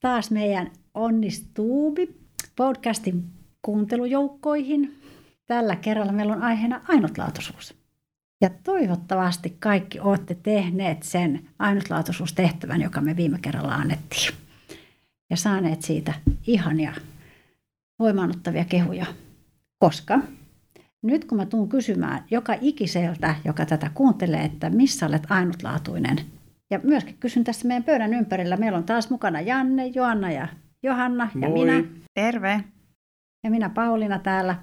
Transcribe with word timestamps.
Taas 0.00 0.30
meidän 0.30 0.70
Onnistuubi 0.94 2.16
podcastin 2.56 3.24
kuuntelujoukkoihin. 3.62 5.00
Tällä 5.46 5.76
kerralla 5.76 6.12
meillä 6.12 6.32
on 6.32 6.42
aiheena 6.42 6.80
ainutlaatuisuus. 6.88 7.74
Ja 8.40 8.50
toivottavasti 8.50 9.56
kaikki 9.60 10.00
olette 10.00 10.34
tehneet 10.34 11.02
sen 11.02 11.48
ainutlaatuisuustehtävän, 11.58 12.82
joka 12.82 13.00
me 13.00 13.16
viime 13.16 13.38
kerralla 13.38 13.74
annettiin. 13.74 14.34
Ja 15.30 15.36
saaneet 15.36 15.82
siitä 15.82 16.14
ihania 16.46 16.94
voimaannuttavia 17.98 18.64
kehuja. 18.64 19.06
Koska 19.78 20.18
nyt 21.02 21.24
kun 21.24 21.38
mä 21.38 21.46
tuun 21.46 21.68
kysymään 21.68 22.24
joka 22.30 22.54
ikiseltä, 22.60 23.34
joka 23.44 23.66
tätä 23.66 23.90
kuuntelee, 23.94 24.44
että 24.44 24.70
missä 24.70 25.06
olet 25.06 25.26
ainutlaatuinen. 25.30 26.37
Ja 26.70 26.80
myöskin 26.82 27.18
kysyn 27.20 27.44
tässä 27.44 27.68
meidän 27.68 27.84
pöydän 27.84 28.14
ympärillä. 28.14 28.56
Meillä 28.56 28.78
on 28.78 28.84
taas 28.84 29.10
mukana 29.10 29.40
Janne, 29.40 29.86
Joanna 29.86 30.30
ja 30.30 30.48
Johanna 30.82 31.30
ja 31.40 31.48
Moi. 31.48 31.58
minä. 31.58 31.84
Terve. 32.14 32.64
Ja 33.44 33.50
minä 33.50 33.68
Pauliina 33.68 34.18
täällä. 34.18 34.56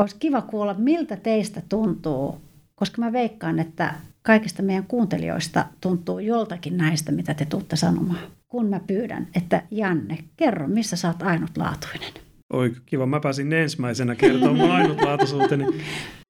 Olisi 0.00 0.16
kiva 0.18 0.42
kuulla, 0.42 0.74
miltä 0.74 1.16
teistä 1.16 1.62
tuntuu, 1.68 2.40
koska 2.74 3.02
mä 3.02 3.12
veikkaan, 3.12 3.58
että 3.58 3.94
kaikista 4.22 4.62
meidän 4.62 4.86
kuuntelijoista 4.86 5.66
tuntuu 5.80 6.18
joltakin 6.18 6.76
näistä, 6.76 7.12
mitä 7.12 7.34
te 7.34 7.44
tuutte 7.44 7.76
sanomaan. 7.76 8.20
Kun 8.48 8.66
mä 8.66 8.80
pyydän, 8.86 9.28
että 9.34 9.62
Janne, 9.70 10.18
kerro, 10.36 10.68
missä 10.68 10.96
sä 10.96 11.08
oot 11.08 11.22
ainutlaatuinen. 11.22 12.25
Oi, 12.52 12.72
kiva. 12.86 13.06
Mä 13.06 13.20
pääsin 13.20 13.52
ensimmäisenä 13.52 14.14
kertomaan 14.14 14.70
ainutlaatuisuuteni. 14.70 15.64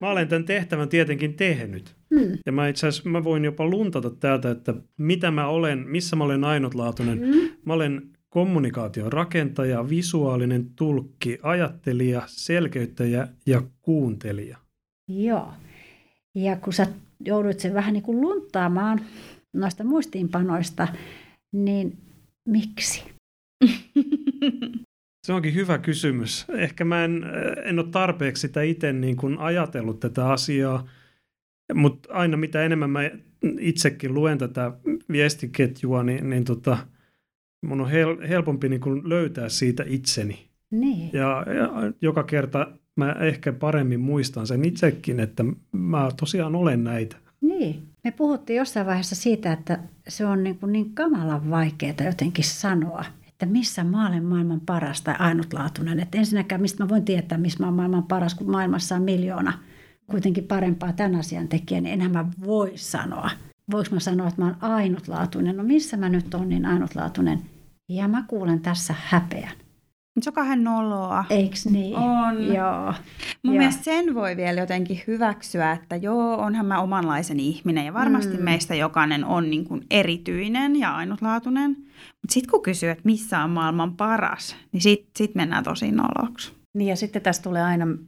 Mä 0.01 0.11
olen 0.11 0.29
tämän 0.29 0.45
tehtävän 0.45 0.89
tietenkin 0.89 1.35
tehnyt. 1.35 1.97
Hmm. 2.15 2.39
Ja 2.47 2.53
mä 2.53 2.69
itse 2.69 2.87
asiassa 2.87 3.11
mä 3.11 3.25
voin 3.25 3.45
jopa 3.45 3.67
luntata 3.67 4.11
täältä, 4.11 4.51
että 4.51 4.75
mitä 4.99 5.31
mä 5.31 5.49
olen, 5.49 5.79
missä 5.89 6.17
mä 6.17 6.25
olen 6.25 6.45
ainutlaatuinen. 6.45 7.19
Hmm. 7.19 7.49
Mä 7.65 7.73
olen 7.73 8.03
kommunikaation 8.29 9.13
rakentaja, 9.13 9.89
visuaalinen 9.89 10.71
tulkki, 10.77 11.39
ajattelija, 11.43 12.23
selkeyttäjä 12.27 13.29
ja 13.47 13.63
kuuntelija. 13.83 14.59
Joo. 15.09 15.53
Ja 16.35 16.57
kun 16.57 16.73
sä 16.73 16.87
joudut 17.25 17.61
sen 17.61 17.75
vähän 17.75 17.93
niin 17.93 18.03
kuin 18.03 18.21
lunttaamaan 18.21 19.01
noista 19.55 19.85
muistiinpanoista, 19.85 20.89
niin 21.53 21.99
miksi? 22.49 23.03
Se 25.27 25.33
onkin 25.33 25.55
hyvä 25.55 25.79
kysymys. 25.79 26.47
Ehkä 26.49 26.85
mä 26.85 27.05
en, 27.05 27.25
en 27.65 27.79
ole 27.79 27.89
tarpeeksi 27.91 28.41
sitä 28.41 28.63
itse 28.63 28.93
niin 28.93 29.17
kuin 29.17 29.39
ajatellut 29.39 30.01
tätä 30.01 30.29
asiaa, 30.29 30.89
mutta 31.75 32.13
aina 32.13 32.37
mitä 32.37 32.63
enemmän 32.63 32.91
mä 32.91 33.01
itsekin 33.61 34.15
luen 34.15 34.39
tätä 34.39 34.73
viestiketjua, 35.13 36.03
niin, 36.03 36.31
niin 36.31 36.45
tota, 36.45 36.79
mun 37.67 37.81
on 37.81 37.91
hel, 37.91 38.17
helpompi 38.29 38.69
niin 38.69 38.81
kuin 38.81 39.09
löytää 39.09 39.49
siitä 39.49 39.85
itseni. 39.87 40.47
Niin. 40.71 41.11
Ja, 41.13 41.45
ja 41.55 41.93
joka 42.01 42.23
kerta 42.23 42.73
mä 42.97 43.13
ehkä 43.13 43.53
paremmin 43.53 44.01
muistan 44.01 44.47
sen 44.47 44.65
itsekin, 44.65 45.21
että 45.21 45.45
mä 45.73 46.09
tosiaan 46.21 46.55
olen 46.55 46.85
näitä. 46.85 47.17
Niin. 47.41 47.83
Me 48.05 48.11
puhuttiin 48.11 48.57
jossain 48.57 48.87
vaiheessa 48.87 49.15
siitä, 49.15 49.53
että 49.53 49.79
se 50.09 50.27
on 50.27 50.45
niin, 50.45 50.59
kuin 50.59 50.73
niin 50.73 50.95
kamalan 50.95 51.51
vaikeaa 51.51 52.05
jotenkin 52.05 52.45
sanoa, 52.45 53.05
että 53.37 53.47
missä 53.47 53.85
mä 53.85 54.09
olen 54.09 54.25
maailman 54.25 54.61
paras 54.61 55.03
tai 55.03 55.15
ainutlaatuinen. 55.19 56.01
Että 56.01 56.19
ensinnäkään, 56.19 56.61
mistä 56.61 56.85
mä 56.85 56.89
voin 56.89 57.05
tietää, 57.05 57.39
missä 57.39 57.61
mä 57.61 57.67
olen 57.67 57.77
maailman 57.77 58.03
paras, 58.03 58.35
kun 58.35 58.51
maailmassa 58.51 58.97
on 58.97 59.03
miljoona 59.03 59.53
kuitenkin 60.07 60.45
parempaa 60.45 60.93
tämän 60.93 61.15
asian 61.15 61.49
tekijä, 61.49 61.81
niin 61.81 61.93
enhän 61.93 62.13
mä 62.13 62.25
voi 62.47 62.73
sanoa. 62.75 63.31
Voinko 63.71 63.95
mä 63.95 64.01
sanoa, 64.01 64.29
että 64.29 64.43
mä 64.43 64.47
oon 64.47 64.57
ainutlaatuinen? 64.61 65.57
No 65.57 65.63
missä 65.63 65.97
mä 65.97 66.09
nyt 66.09 66.35
on 66.35 66.49
niin 66.49 66.67
ainutlaatuinen? 66.67 67.41
Ja 67.89 68.09
mä 68.09 68.25
kuulen 68.29 68.61
tässä 68.61 68.95
häpeän. 68.99 69.53
Se 70.21 70.31
on 70.31 70.35
kahden 70.35 70.65
noloa. 70.65 71.25
Eiks 71.31 71.67
niin? 71.67 71.97
On. 71.97 72.55
Joo. 72.55 72.95
Mun 73.43 73.55
Joo. 73.55 73.59
mielestä 73.59 73.85
sen 73.85 74.15
voi 74.15 74.37
vielä 74.37 74.61
jotenkin 74.61 75.03
hyväksyä, 75.07 75.73
että 75.73 75.97
joo, 75.97 76.37
onhan 76.37 76.67
mä 76.67 76.81
omanlaiseni 76.81 77.49
ihminen 77.49 77.87
ja 77.87 77.95
varmasti 77.95 78.37
mm. 78.37 78.43
meistä 78.43 78.75
jokainen 78.75 79.25
on 79.25 79.51
niin 79.51 79.65
kuin 79.65 79.81
erityinen 79.91 80.77
ja 80.77 80.97
ainutlaatuinen. 80.97 81.77
Mutta 82.27 82.35
sitten 82.35 82.51
kun 82.51 82.63
kysyy, 82.63 82.91
että 82.91 83.03
missä 83.05 83.39
on 83.45 83.51
maailman 83.51 83.97
paras, 83.97 84.57
niin 84.73 84.81
sitten 84.81 85.11
sit 85.17 85.35
mennään 85.35 85.65
tosi 85.65 85.91
noloksi. 85.93 86.53
Niin 86.75 86.89
ja 86.89 86.97
sitten 86.97 87.23
tässä 87.23 87.43
tulee 87.43 87.63
aina 87.63 87.87
mm, 87.87 87.99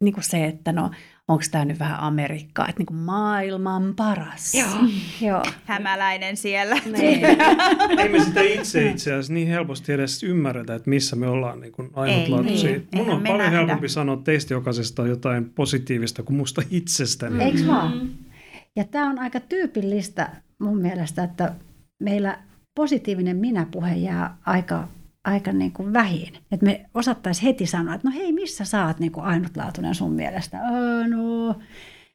niin 0.00 0.14
kuin 0.14 0.24
se, 0.24 0.44
että 0.44 0.72
no 0.72 0.90
onko 1.28 1.44
tämä 1.50 1.64
nyt 1.64 1.78
vähän 1.78 2.00
Amerikkaa, 2.00 2.68
että 2.68 2.80
niin 2.80 2.86
kuin 2.86 2.96
maailman 2.98 3.94
paras. 3.96 4.52
Joo. 5.26 5.42
Hämäläinen 5.64 6.36
siellä. 6.36 6.76
Niin. 6.84 7.24
Ei 8.00 8.08
me 8.08 8.24
sitä 8.24 8.40
itse 8.40 8.88
itse 8.90 9.12
asiassa 9.12 9.32
niin 9.32 9.48
helposti 9.48 9.92
edes 9.92 10.22
ymmärretä, 10.22 10.74
että 10.74 10.90
missä 10.90 11.16
me 11.16 11.26
ollaan 11.28 11.60
niin 11.60 11.72
kuin 11.72 11.90
ainutlaatuisia. 11.94 12.70
niin. 12.70 12.88
Mun 12.94 13.00
Eihän 13.04 13.16
on 13.16 13.22
paljon 13.22 13.38
nähdä. 13.38 13.56
helpompi 13.56 13.88
sanoa 13.88 14.16
teistä 14.16 14.54
jokaisesta 14.54 15.06
jotain 15.06 15.50
positiivista 15.50 16.22
kuin 16.22 16.36
musta 16.36 16.62
itsestäni. 16.70 17.44
Eiks 17.44 17.66
vaan? 17.66 18.10
Ja 18.76 18.84
tämä 18.84 19.10
on 19.10 19.18
aika 19.18 19.40
tyypillistä 19.40 20.30
mun 20.58 20.80
mielestä, 20.80 21.24
että 21.24 21.54
meillä 22.02 22.47
positiivinen 22.78 23.36
minäpuhe 23.36 23.94
jää 23.94 24.36
aika, 24.46 24.88
aika 25.24 25.52
niin 25.52 25.72
kuin 25.72 25.92
vähin. 25.92 26.34
Että 26.52 26.66
me 26.66 26.86
osattaisiin 26.94 27.46
heti 27.46 27.66
sanoa, 27.66 27.94
että 27.94 28.08
no 28.08 28.14
hei, 28.14 28.32
missä 28.32 28.64
sä 28.64 28.86
oot 28.86 28.98
niin 28.98 29.12
kuin 29.12 29.26
ainutlaatuinen 29.26 29.94
sun 29.94 30.12
mielestä? 30.12 30.58
Öö, 30.58 31.06
no. 31.08 31.56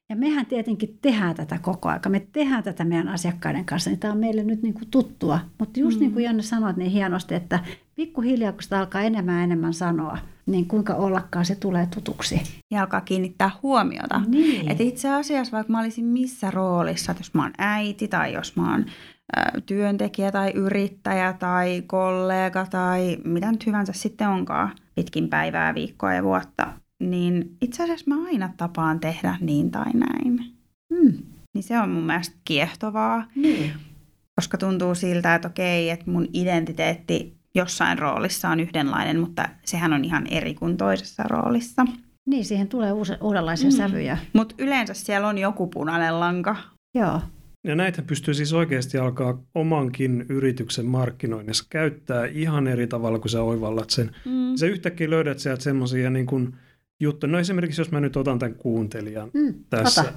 Ja 0.10 0.16
mehän 0.16 0.46
tietenkin 0.46 1.00
tehdään 1.02 1.36
tätä 1.36 1.60
koko 1.62 1.90
aika. 1.90 2.10
Me 2.10 2.28
tehdään 2.32 2.64
tätä 2.64 2.84
meidän 2.84 3.08
asiakkaiden 3.08 3.66
kanssa, 3.66 3.90
niin 3.90 4.00
tämä 4.00 4.14
on 4.14 4.20
meille 4.20 4.44
nyt 4.44 4.62
niin 4.62 4.74
kuin 4.74 4.88
tuttua. 4.92 5.40
Mutta 5.60 5.80
just 5.80 5.98
mm. 5.98 6.02
niin 6.02 6.14
kuin 6.14 6.26
Janne 6.26 6.42
sanoit 6.42 6.78
niin 6.78 6.92
hienosti, 6.92 7.36
että 7.36 7.60
pikkuhiljaa 7.96 8.52
kun 8.52 8.64
sitä 8.64 8.80
alkaa 8.80 9.02
enemmän 9.02 9.36
ja 9.36 9.44
enemmän 9.44 9.74
sanoa, 9.74 10.18
niin 10.46 10.68
kuinka 10.68 10.96
ollakaan 10.96 11.46
se 11.46 11.56
tulee 11.56 11.88
tutuksi. 11.96 12.42
Ja 12.72 12.82
alkaa 12.82 13.02
kiinnittää 13.02 13.52
huomiota. 13.64 14.22
Niin. 14.28 14.72
Et 14.72 14.82
itse 14.82 15.10
asiassa 15.10 15.52
vaikka 15.52 15.72
mä 15.72 15.80
olisin 15.80 16.06
missä 16.06 16.52
roolissa, 16.52 17.12
että 17.12 17.22
jos 17.22 17.34
mä 17.34 17.42
oon 17.42 17.54
äiti 17.58 18.08
tai 18.08 18.34
jos 18.34 18.56
mä 18.56 18.72
oon 18.72 18.86
työntekijä 19.66 20.32
tai 20.32 20.52
yrittäjä 20.52 21.34
tai 21.34 21.84
kollega 21.88 22.66
tai 22.66 23.18
mitä 23.26 23.52
nyt 23.52 23.66
hyvänsä 23.66 23.94
sitten 23.94 24.28
onkaan 24.28 24.72
pitkin 24.96 25.30
päivää, 25.30 25.76
viikkoa 25.76 26.14
ja 26.14 26.24
vuotta, 26.24 26.74
niin 27.00 27.58
itse 27.62 27.84
asiassa 27.84 28.16
mä 28.16 28.26
aina 28.26 28.50
tapaan 28.58 29.00
tehdä 29.00 29.38
niin 29.42 29.72
tai 29.72 29.92
näin. 29.94 30.40
Mm. 30.90 31.18
Niin 31.54 31.64
se 31.64 31.80
on 31.80 31.90
mun 31.90 32.04
mielestä 32.04 32.36
kiehtovaa, 32.46 33.26
Niin. 33.36 33.72
koska 34.36 34.58
tuntuu 34.58 34.96
siltä, 34.96 35.36
että 35.36 35.48
okei, 35.48 35.90
että 35.90 36.12
mun 36.12 36.28
identiteetti 36.34 37.38
jossain 37.56 38.00
roolissa 38.00 38.50
on 38.50 38.60
yhdenlainen, 38.60 39.20
mutta 39.20 39.50
sehän 39.66 39.94
on 39.94 40.06
ihan 40.06 40.28
eri 40.28 40.54
kuin 40.54 40.78
toisessa 40.78 41.24
roolissa. 41.24 41.86
Niin, 42.26 42.46
siihen 42.46 42.68
tulee 42.68 42.92
uusi, 42.92 43.14
uudenlaisia 43.22 43.70
mm. 43.70 43.76
sävyjä. 43.76 44.18
Mutta 44.34 44.56
yleensä 44.58 44.94
siellä 44.94 45.28
on 45.28 45.38
joku 45.38 45.68
punainen 45.68 46.20
lanka. 46.20 46.56
Joo. 46.96 47.22
Ja 47.64 47.76
näitä 47.76 48.02
pystyy 48.02 48.34
siis 48.34 48.54
oikeasti 48.54 48.98
alkaa 48.98 49.44
omankin 49.56 50.26
yrityksen 50.30 50.86
markkinoinnissa 50.86 51.66
käyttää 51.70 52.26
ihan 52.26 52.68
eri 52.68 52.88
tavalla, 52.88 53.20
kun 53.20 53.30
sä 53.30 53.42
oivallat 53.42 53.90
sen. 53.90 54.12
Mm. 54.26 54.56
Sä 54.56 54.66
yhtäkkiä 54.66 55.10
löydät 55.10 55.40
sieltä 55.40 55.64
semmoisia 55.64 56.10
niin 56.10 56.26
kuin 56.26 56.56
juttuja. 57.00 57.32
No 57.32 57.40
esimerkiksi 57.40 57.82
jos 57.82 57.92
mä 57.92 58.00
nyt 58.00 58.18
otan 58.18 58.40
tämän 58.40 58.56
kuuntelijan 58.56 59.32
Mm. 59.34 59.54
tässä, 59.70 60.02
Ota. 60.02 60.14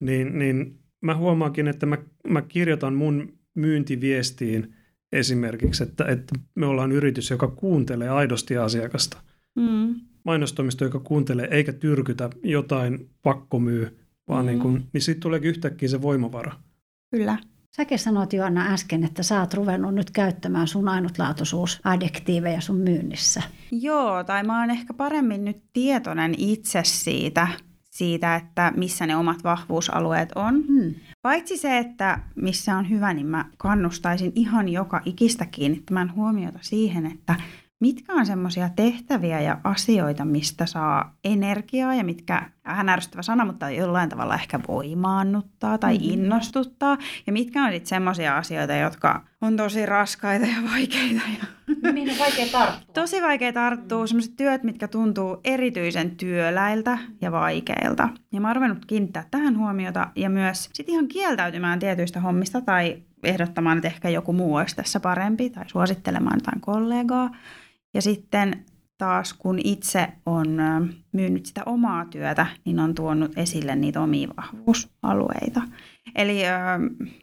niin, 0.00 0.38
niin 0.38 0.78
mä 1.00 1.16
huomaankin, 1.16 1.68
että 1.68 1.86
mä, 1.86 1.98
mä 2.28 2.42
kirjoitan 2.42 2.94
mun 2.94 3.32
myyntiviestiin 3.54 4.74
esimerkiksi, 5.12 5.82
että, 5.82 6.04
että 6.04 6.34
me 6.54 6.66
ollaan 6.66 6.92
yritys, 6.92 7.30
joka 7.30 7.48
kuuntelee 7.48 8.08
aidosti 8.08 8.56
asiakasta. 8.56 9.18
Mm. 9.56 9.94
Mainostoimisto, 10.24 10.84
joka 10.84 10.98
kuuntelee 11.00 11.48
eikä 11.50 11.72
tyrkytä 11.72 12.30
jotain 12.42 13.10
pakkomyy, 13.22 13.98
vaan 14.28 14.44
Mm. 14.44 14.46
niin, 14.46 14.60
kuin, 14.60 14.82
niin 14.92 15.00
siitä 15.02 15.20
tuleekin 15.20 15.48
yhtäkkiä 15.50 15.88
se 15.88 16.02
voimavara. 16.02 16.52
Kyllä. 17.12 17.38
Säkin 17.76 17.98
sanoit 17.98 18.32
Joanna 18.32 18.72
äsken, 18.72 19.04
että 19.04 19.22
sä 19.22 19.40
oot 19.40 19.54
ruvennut 19.54 19.94
nyt 19.94 20.10
käyttämään 20.10 20.68
sun 20.68 20.88
ainutlaatuisuusadjektiiveja 20.88 22.60
sun 22.60 22.76
myynnissä. 22.76 23.42
Joo, 23.70 24.24
tai 24.24 24.42
mä 24.42 24.60
oon 24.60 24.70
ehkä 24.70 24.94
paremmin 24.94 25.44
nyt 25.44 25.62
tietoinen 25.72 26.34
itse 26.38 26.80
siitä, 26.84 27.48
siitä, 27.90 28.36
että 28.36 28.72
missä 28.76 29.06
ne 29.06 29.16
omat 29.16 29.44
vahvuusalueet 29.44 30.32
on. 30.34 30.64
Hmm. 30.66 30.94
Paitsi 31.22 31.56
se, 31.56 31.78
että 31.78 32.18
missä 32.34 32.76
on 32.76 32.90
hyvä, 32.90 33.14
niin 33.14 33.26
mä 33.26 33.44
kannustaisin 33.56 34.32
ihan 34.34 34.68
joka 34.68 35.00
ikistä 35.04 35.46
kiinnittämään 35.46 36.14
huomiota 36.14 36.58
siihen, 36.62 37.06
että 37.06 37.34
mitkä 37.82 38.12
on 38.12 38.26
semmoisia 38.26 38.68
tehtäviä 38.76 39.40
ja 39.40 39.58
asioita, 39.64 40.24
mistä 40.24 40.66
saa 40.66 41.14
energiaa 41.24 41.94
ja 41.94 42.04
mitkä, 42.04 42.42
vähän 42.66 42.88
ärsyttävä 42.88 43.22
sana, 43.22 43.44
mutta 43.44 43.70
jollain 43.70 44.08
tavalla 44.08 44.34
ehkä 44.34 44.60
voimaannuttaa 44.68 45.78
tai 45.78 45.98
Mhm. 45.98 46.04
innostuttaa. 46.04 46.98
Ja 47.26 47.32
mitkä 47.32 47.62
on 47.64 47.70
sitten 47.72 47.88
semmoisia 47.88 48.36
asioita, 48.36 48.74
jotka 48.74 49.22
on 49.40 49.56
tosi 49.56 49.86
raskaita 49.86 50.46
ja 50.46 50.70
vaikeita 50.72 51.22
ja 51.40 51.46
on 51.88 52.18
vaikea 52.18 52.46
tarttua? 52.52 52.94
Tosi 52.94 53.22
vaikea 53.22 53.52
tarttua 53.52 54.06
sellaiset 54.06 54.36
työt, 54.36 54.62
mitkä 54.62 54.88
tuntuu 54.88 55.36
erityisen 55.44 56.10
työläiltä 56.10 56.98
ja 57.20 57.32
vaikeilta. 57.32 58.08
Ja 58.32 58.40
mä 58.40 58.48
oon 58.48 58.56
ruvennut 58.56 58.84
kiinnittää 58.84 59.24
tähän 59.30 59.58
huomiota 59.58 60.08
ja 60.16 60.30
myös 60.30 60.70
sit 60.72 60.88
ihan 60.88 61.08
kieltäytymään 61.08 61.78
tietyistä 61.78 62.20
hommista 62.20 62.60
tai 62.60 63.02
ehdottamaan, 63.22 63.78
että 63.78 63.88
ehkä 63.88 64.08
joku 64.08 64.32
muu 64.32 64.54
olisi 64.54 64.76
tässä 64.76 65.00
parempi 65.00 65.50
tai 65.50 65.64
suosittelemaan 65.66 66.36
jotain 66.36 66.60
kollegaa. 66.60 67.30
Ja 67.94 68.02
sitten 68.02 68.64
taas 68.98 69.34
kun 69.34 69.58
itse 69.64 70.08
on 70.26 70.48
myynyt 71.12 71.46
sitä 71.46 71.62
omaa 71.66 72.04
työtä, 72.04 72.46
niin 72.64 72.80
on 72.80 72.94
tuonut 72.94 73.32
esille 73.38 73.76
niitä 73.76 74.00
omia 74.00 74.28
vahvuusalueita. 74.36 75.62
Eli 76.14 76.40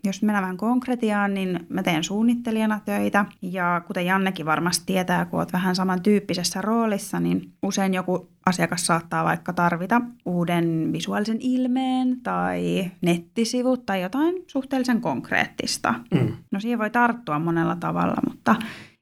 jos 0.03 0.21
mennään 0.21 0.43
vähän 0.43 0.57
konkretiaan, 0.57 1.33
niin 1.33 1.59
mä 1.69 1.83
teen 1.83 2.03
suunnittelijana 2.03 2.79
töitä 2.85 3.25
ja 3.41 3.81
kuten 3.87 4.05
Jannekin 4.05 4.45
varmasti 4.45 4.83
tietää, 4.85 5.25
kun 5.25 5.39
olet 5.39 5.53
vähän 5.53 5.75
samantyyppisessä 5.75 6.61
roolissa, 6.61 7.19
niin 7.19 7.53
usein 7.63 7.93
joku 7.93 8.29
asiakas 8.45 8.85
saattaa 8.85 9.23
vaikka 9.23 9.53
tarvita 9.53 10.01
uuden 10.25 10.89
visuaalisen 10.93 11.37
ilmeen 11.39 12.21
tai 12.21 12.91
nettisivut 13.01 13.85
tai 13.85 14.01
jotain 14.01 14.35
suhteellisen 14.47 15.01
konkreettista. 15.01 15.93
Mm. 16.13 16.33
No 16.51 16.59
siihen 16.59 16.79
voi 16.79 16.89
tarttua 16.89 17.39
monella 17.39 17.75
tavalla, 17.75 18.15
mutta 18.27 18.55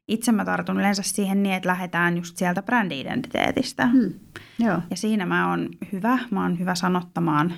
itse 0.08 0.32
mä 0.32 0.46
tartun 0.46 0.80
yleensä 0.80 1.04
siihen 1.04 1.44
niin, 1.44 1.56
että 1.56 1.70
lähdetään 1.70 2.18
just 2.18 2.38
sieltä 2.38 2.62
brändi-identiteetistä. 2.62 3.86
Hmm. 3.88 4.14
Joo. 4.60 4.82
Ja 4.90 4.98
siinä 4.98 5.26
mä 5.26 5.50
oon 5.50 5.70
hyvä, 5.92 6.20
mä 6.32 6.42
oon 6.42 6.60
hyvä 6.60 6.76
sanottamaan 6.76 7.54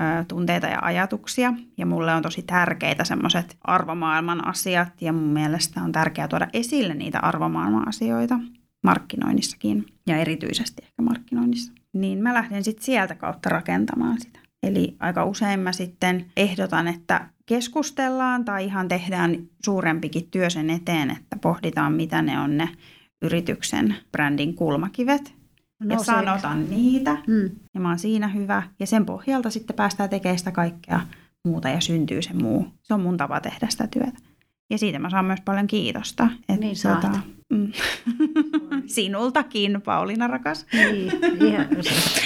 ö, 0.00 0.24
tunteita 0.28 0.66
ja 0.66 0.78
ajatuksia. 0.82 1.54
Ja 1.76 1.86
mulle 1.86 2.14
on 2.14 2.22
tosi 2.22 2.42
tärkeitä 2.42 3.04
semmoiset 3.04 3.56
arvomaailman 3.64 4.48
asiat 4.48 5.02
ja 5.02 5.12
mun 5.12 5.28
mielestä 5.28 5.82
on 5.82 5.92
tärkeää 5.92 6.28
tuoda 6.28 6.48
esille 6.52 6.94
niitä 6.94 7.18
arvomaailman 7.18 7.88
asioita 7.88 8.38
markkinoinnissakin 8.82 9.86
ja 10.06 10.16
erityisesti 10.16 10.82
ehkä 10.84 11.02
markkinoinnissa. 11.02 11.72
Niin 11.92 12.18
mä 12.18 12.34
lähden 12.34 12.64
sitten 12.64 12.84
sieltä 12.84 13.14
kautta 13.14 13.48
rakentamaan 13.48 14.20
sitä. 14.20 14.38
Eli 14.62 14.96
aika 15.00 15.24
usein 15.24 15.60
mä 15.60 15.72
sitten 15.72 16.26
ehdotan, 16.36 16.88
että 16.88 17.28
keskustellaan 17.48 18.44
tai 18.44 18.64
ihan 18.64 18.88
tehdään 18.88 19.36
suurempikin 19.64 20.30
työ 20.30 20.50
sen 20.50 20.70
eteen, 20.70 21.10
että 21.10 21.36
pohditaan, 21.36 21.92
mitä 21.92 22.22
ne 22.22 22.40
on 22.40 22.58
ne 22.58 22.68
yrityksen 23.22 23.96
brändin 24.12 24.54
kulmakivet. 24.54 25.34
No, 25.80 25.94
ja 25.94 25.98
sanotaan 25.98 26.70
niitä. 26.70 27.14
Hmm. 27.26 27.50
Ja 27.74 27.80
mä 27.80 27.88
oon 27.88 27.98
siinä 27.98 28.28
hyvä. 28.28 28.62
Ja 28.80 28.86
sen 28.86 29.06
pohjalta 29.06 29.50
sitten 29.50 29.76
päästään 29.76 30.10
tekemään 30.10 30.38
sitä 30.38 30.52
kaikkea 30.52 31.00
muuta 31.44 31.68
ja 31.68 31.80
syntyy 31.80 32.22
se 32.22 32.32
muu. 32.32 32.66
Se 32.82 32.94
on 32.94 33.00
mun 33.00 33.16
tapa 33.16 33.40
tehdä 33.40 33.66
sitä 33.68 33.86
työtä. 33.86 34.18
Ja 34.70 34.78
siitä 34.78 34.98
mä 34.98 35.10
saan 35.10 35.24
myös 35.24 35.40
paljon 35.44 35.66
kiitosta. 35.66 36.28
Että 36.40 36.56
niin 36.56 36.76
saat. 36.76 37.00
Tota, 37.00 37.20
mm. 37.52 37.72
Sinultakin, 38.86 39.82
Pauliina 39.82 40.26
rakas. 40.26 40.66
Niin, 40.72 41.12
ihan, 41.46 41.66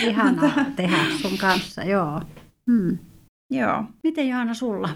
ihanaa 0.03 0.65
tehdä 0.77 0.97
sun 1.23 1.39
kanssa, 1.39 1.85
joo. 1.85 2.23
Hmm. 2.71 2.99
Joo. 3.51 3.85
Miten 4.03 4.29
Johanna 4.29 4.55
sulla? 4.55 4.89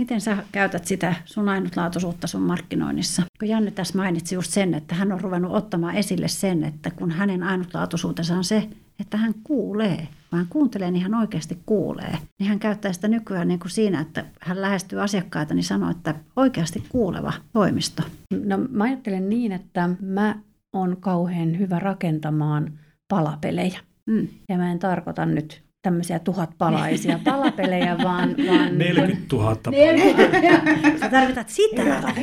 Miten 0.00 0.20
sä 0.20 0.36
käytät 0.52 0.84
sitä 0.84 1.14
sun 1.24 1.48
ainutlaatuisuutta 1.48 2.26
sun 2.26 2.42
markkinoinnissa? 2.42 3.22
Kun 3.38 3.48
Janne 3.48 3.70
tässä 3.70 3.98
mainitsi 3.98 4.34
just 4.34 4.50
sen, 4.50 4.74
että 4.74 4.94
hän 4.94 5.12
on 5.12 5.20
ruvennut 5.20 5.52
ottamaan 5.52 5.96
esille 5.96 6.28
sen, 6.28 6.64
että 6.64 6.90
kun 6.90 7.10
hänen 7.10 7.42
ainutlaatuisuutensa 7.42 8.36
on 8.36 8.44
se, 8.44 8.68
että 9.00 9.16
hän 9.16 9.34
kuulee, 9.44 10.08
vaan 10.32 10.46
kuuntelee, 10.50 10.90
niin 10.90 11.02
hän 11.02 11.14
oikeasti 11.14 11.58
kuulee. 11.66 12.18
Niin 12.38 12.48
hän 12.48 12.58
käyttää 12.58 12.92
sitä 12.92 13.08
nykyään 13.08 13.48
niin 13.48 13.60
kuin 13.60 13.70
siinä, 13.70 14.00
että 14.00 14.24
hän 14.40 14.62
lähestyy 14.62 15.02
asiakkaita, 15.02 15.54
niin 15.54 15.64
sanoo, 15.64 15.90
että 15.90 16.14
oikeasti 16.36 16.84
kuuleva 16.88 17.32
toimisto. 17.52 18.02
No 18.44 18.58
mä 18.70 18.84
ajattelen 18.84 19.28
niin, 19.28 19.52
että 19.52 19.90
mä 20.00 20.38
on 20.72 20.96
kauhean 21.00 21.58
hyvä 21.58 21.78
rakentamaan 21.78 22.78
palapelejä. 23.08 23.80
Mm. 24.06 24.28
Ja 24.48 24.56
mä 24.56 24.72
en 24.72 24.78
tarkoita 24.78 25.26
nyt 25.26 25.69
tämmöisiä 25.82 26.18
tuhatpalaisia 26.18 27.18
palapelejä, 27.24 27.98
vaan... 28.04 28.34
vaan 28.48 28.78
40 28.78 29.36
000. 29.36 29.56
Sä 31.00 31.08
tarkoitat 31.10 31.48
sitä. 31.48 31.82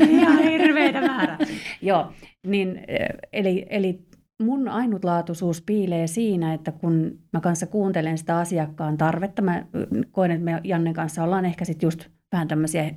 Ihan 0.09 0.43
hirveitä 0.43 1.01
määrä. 1.01 1.37
Joo, 1.81 2.13
niin, 2.47 2.81
eli, 3.33 3.65
eli 3.69 3.99
mun 4.43 4.67
ainutlaatuisuus 4.67 5.61
piilee 5.61 6.07
siinä, 6.07 6.53
että 6.53 6.71
kun 6.71 7.19
mä 7.33 7.39
kanssa 7.39 7.67
kuuntelen 7.67 8.17
sitä 8.17 8.37
asiakkaan 8.37 8.97
tarvetta, 8.97 9.41
mä 9.41 9.65
koen, 10.11 10.31
että 10.31 10.43
me 10.43 10.61
Jannen 10.63 10.93
kanssa 10.93 11.23
ollaan 11.23 11.45
ehkä 11.45 11.65
sitten 11.65 11.87
just 11.87 12.05
vähän 12.31 12.47
tämmöisiä 12.47 12.91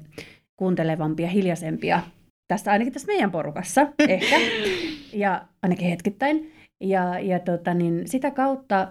kuuntelevampia, 0.57 1.29
hiljaisempia 1.29 2.03
tässä 2.51 2.73
ainakin 2.73 2.93
tässä 2.93 3.07
meidän 3.07 3.31
porukassa 3.31 3.87
ehkä, 4.09 4.37
ja 5.12 5.45
ainakin 5.62 5.89
hetkittäin. 5.89 6.53
Ja, 6.81 7.19
ja 7.19 7.39
tota, 7.39 7.75
niin 7.75 8.09
sitä 8.09 8.31
kautta 8.31 8.89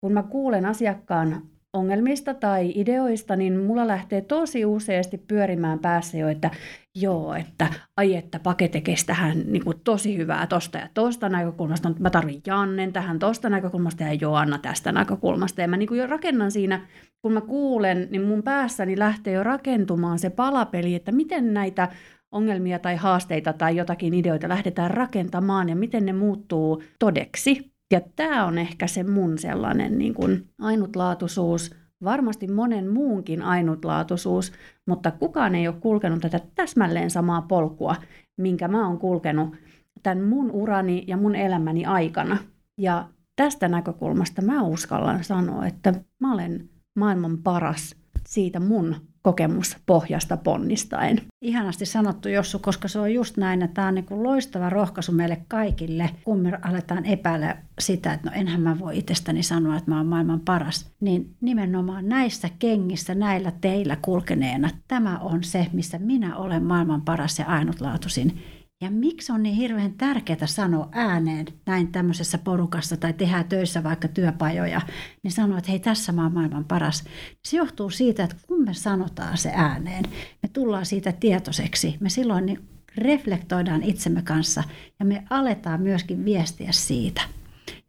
kun 0.00 0.12
mä 0.12 0.22
kuulen 0.22 0.66
asiakkaan 0.66 1.42
ongelmista 1.72 2.34
tai 2.34 2.72
ideoista, 2.74 3.36
niin 3.36 3.60
mulla 3.60 3.86
lähtee 3.86 4.20
tosi 4.20 4.64
useasti 4.64 5.18
pyörimään 5.18 5.78
päässä 5.78 6.18
jo, 6.18 6.28
että 6.28 6.50
joo, 6.94 7.34
että 7.34 7.66
ai 7.96 8.16
että 8.16 8.38
paketekes 8.38 9.04
tähän 9.04 9.42
niin 9.46 9.64
kuin 9.64 9.80
tosi 9.84 10.16
hyvää 10.16 10.46
tosta 10.46 10.78
ja 10.78 10.88
tosta 10.94 11.28
näkökulmasta, 11.28 11.88
mutta 11.88 12.02
mä 12.02 12.10
tarvin 12.10 12.40
Jannen 12.46 12.92
tähän 12.92 13.18
tosta 13.18 13.48
näkökulmasta 13.48 14.02
ja 14.02 14.12
Joanna 14.12 14.58
tästä 14.58 14.92
näkökulmasta. 14.92 15.60
Ja 15.60 15.68
mä 15.68 15.76
niin 15.76 15.88
kuin 15.88 16.00
jo 16.00 16.06
rakennan 16.06 16.50
siinä, 16.50 16.86
kun 17.22 17.32
mä 17.32 17.40
kuulen, 17.40 18.08
niin 18.10 18.22
mun 18.22 18.42
päässäni 18.42 18.98
lähtee 18.98 19.32
jo 19.32 19.42
rakentumaan 19.42 20.18
se 20.18 20.30
palapeli, 20.30 20.94
että 20.94 21.12
miten 21.12 21.54
näitä 21.54 21.88
ongelmia 22.32 22.78
tai 22.78 22.96
haasteita 22.96 23.52
tai 23.52 23.76
jotakin 23.76 24.14
ideoita 24.14 24.48
lähdetään 24.48 24.90
rakentamaan 24.90 25.68
ja 25.68 25.76
miten 25.76 26.06
ne 26.06 26.12
muuttuu 26.12 26.82
todeksi. 26.98 27.77
Ja 27.92 28.00
tämä 28.16 28.46
on 28.46 28.58
ehkä 28.58 28.86
se 28.86 29.02
mun 29.02 29.38
sellainen 29.38 29.98
niin 29.98 30.14
kuin 30.14 30.48
ainutlaatuisuus, 30.60 31.74
varmasti 32.04 32.46
monen 32.46 32.90
muunkin 32.90 33.42
ainutlaatuisuus, 33.42 34.52
mutta 34.86 35.10
kukaan 35.10 35.54
ei 35.54 35.68
ole 35.68 35.76
kulkenut 35.80 36.20
tätä 36.20 36.40
täsmälleen 36.54 37.10
samaa 37.10 37.42
polkua, 37.42 37.96
minkä 38.36 38.68
mä 38.68 38.86
oon 38.86 38.98
kulkenut 38.98 39.56
tämän 40.02 40.24
mun 40.24 40.50
urani 40.50 41.04
ja 41.06 41.16
mun 41.16 41.34
elämäni 41.34 41.84
aikana. 41.84 42.38
Ja 42.78 43.08
tästä 43.36 43.68
näkökulmasta 43.68 44.42
mä 44.42 44.62
uskallan 44.62 45.24
sanoa, 45.24 45.66
että 45.66 45.94
mä 46.20 46.32
olen 46.32 46.68
maailman 46.96 47.38
paras 47.38 47.96
siitä 48.28 48.60
mun 48.60 48.96
kokemuspohjasta 49.28 50.36
ponnistaen. 50.36 51.20
Ihanasti 51.42 51.86
sanottu 51.86 52.28
Jossu, 52.28 52.58
koska 52.58 52.88
se 52.88 52.98
on 52.98 53.14
just 53.14 53.36
näin, 53.36 53.62
että 53.62 53.74
tämä 53.74 53.88
on 53.88 53.94
niin 53.94 54.04
kuin 54.04 54.22
loistava 54.22 54.70
rohkaisu 54.70 55.12
meille 55.12 55.42
kaikille, 55.48 56.10
kun 56.24 56.40
me 56.40 56.58
aletaan 56.62 57.04
epäillä 57.04 57.56
sitä, 57.78 58.12
että 58.12 58.30
no 58.30 58.36
enhän 58.36 58.60
mä 58.60 58.78
voi 58.78 58.98
itsestäni 58.98 59.42
sanoa, 59.42 59.76
että 59.76 59.90
mä 59.90 59.96
oon 59.96 60.06
maailman 60.06 60.40
paras. 60.40 60.90
Niin 61.00 61.34
nimenomaan 61.40 62.08
näissä 62.08 62.48
kengissä, 62.58 63.14
näillä 63.14 63.52
teillä 63.60 63.96
kulkeneena, 64.02 64.70
tämä 64.88 65.18
on 65.18 65.44
se, 65.44 65.66
missä 65.72 65.98
minä 65.98 66.36
olen 66.36 66.64
maailman 66.64 67.02
paras 67.02 67.38
ja 67.38 67.46
ainutlaatuisin. 67.46 68.38
Ja 68.80 68.90
miksi 68.90 69.32
on 69.32 69.42
niin 69.42 69.54
hirveän 69.54 69.92
tärkeää 69.92 70.46
sanoa 70.46 70.88
ääneen 70.92 71.46
näin 71.66 71.92
tämmöisessä 71.92 72.38
porukassa 72.38 72.96
tai 72.96 73.12
tehdään 73.12 73.44
töissä 73.44 73.82
vaikka 73.82 74.08
työpajoja, 74.08 74.80
niin 75.22 75.32
sanoa, 75.32 75.58
että 75.58 75.70
hei 75.70 75.80
tässä 75.80 76.12
mä 76.12 76.22
oon 76.22 76.32
maailman 76.32 76.64
paras. 76.64 77.04
Se 77.44 77.56
johtuu 77.56 77.90
siitä, 77.90 78.24
että 78.24 78.36
kun 78.46 78.64
me 78.64 78.74
sanotaan 78.74 79.38
se 79.38 79.52
ääneen, 79.54 80.04
me 80.42 80.48
tullaan 80.52 80.86
siitä 80.86 81.12
tietoiseksi. 81.12 81.96
Me 82.00 82.08
silloin 82.08 82.46
niin 82.46 82.68
reflektoidaan 82.96 83.82
itsemme 83.82 84.22
kanssa 84.22 84.64
ja 84.98 85.04
me 85.04 85.24
aletaan 85.30 85.82
myöskin 85.82 86.24
viestiä 86.24 86.72
siitä. 86.72 87.20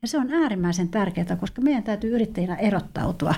Ja 0.01 0.07
se 0.07 0.17
on 0.17 0.29
äärimmäisen 0.33 0.89
tärkeää, 0.89 1.35
koska 1.35 1.61
meidän 1.61 1.83
täytyy 1.83 2.15
yrittäjinä 2.15 2.55
erottautua. 2.55 3.35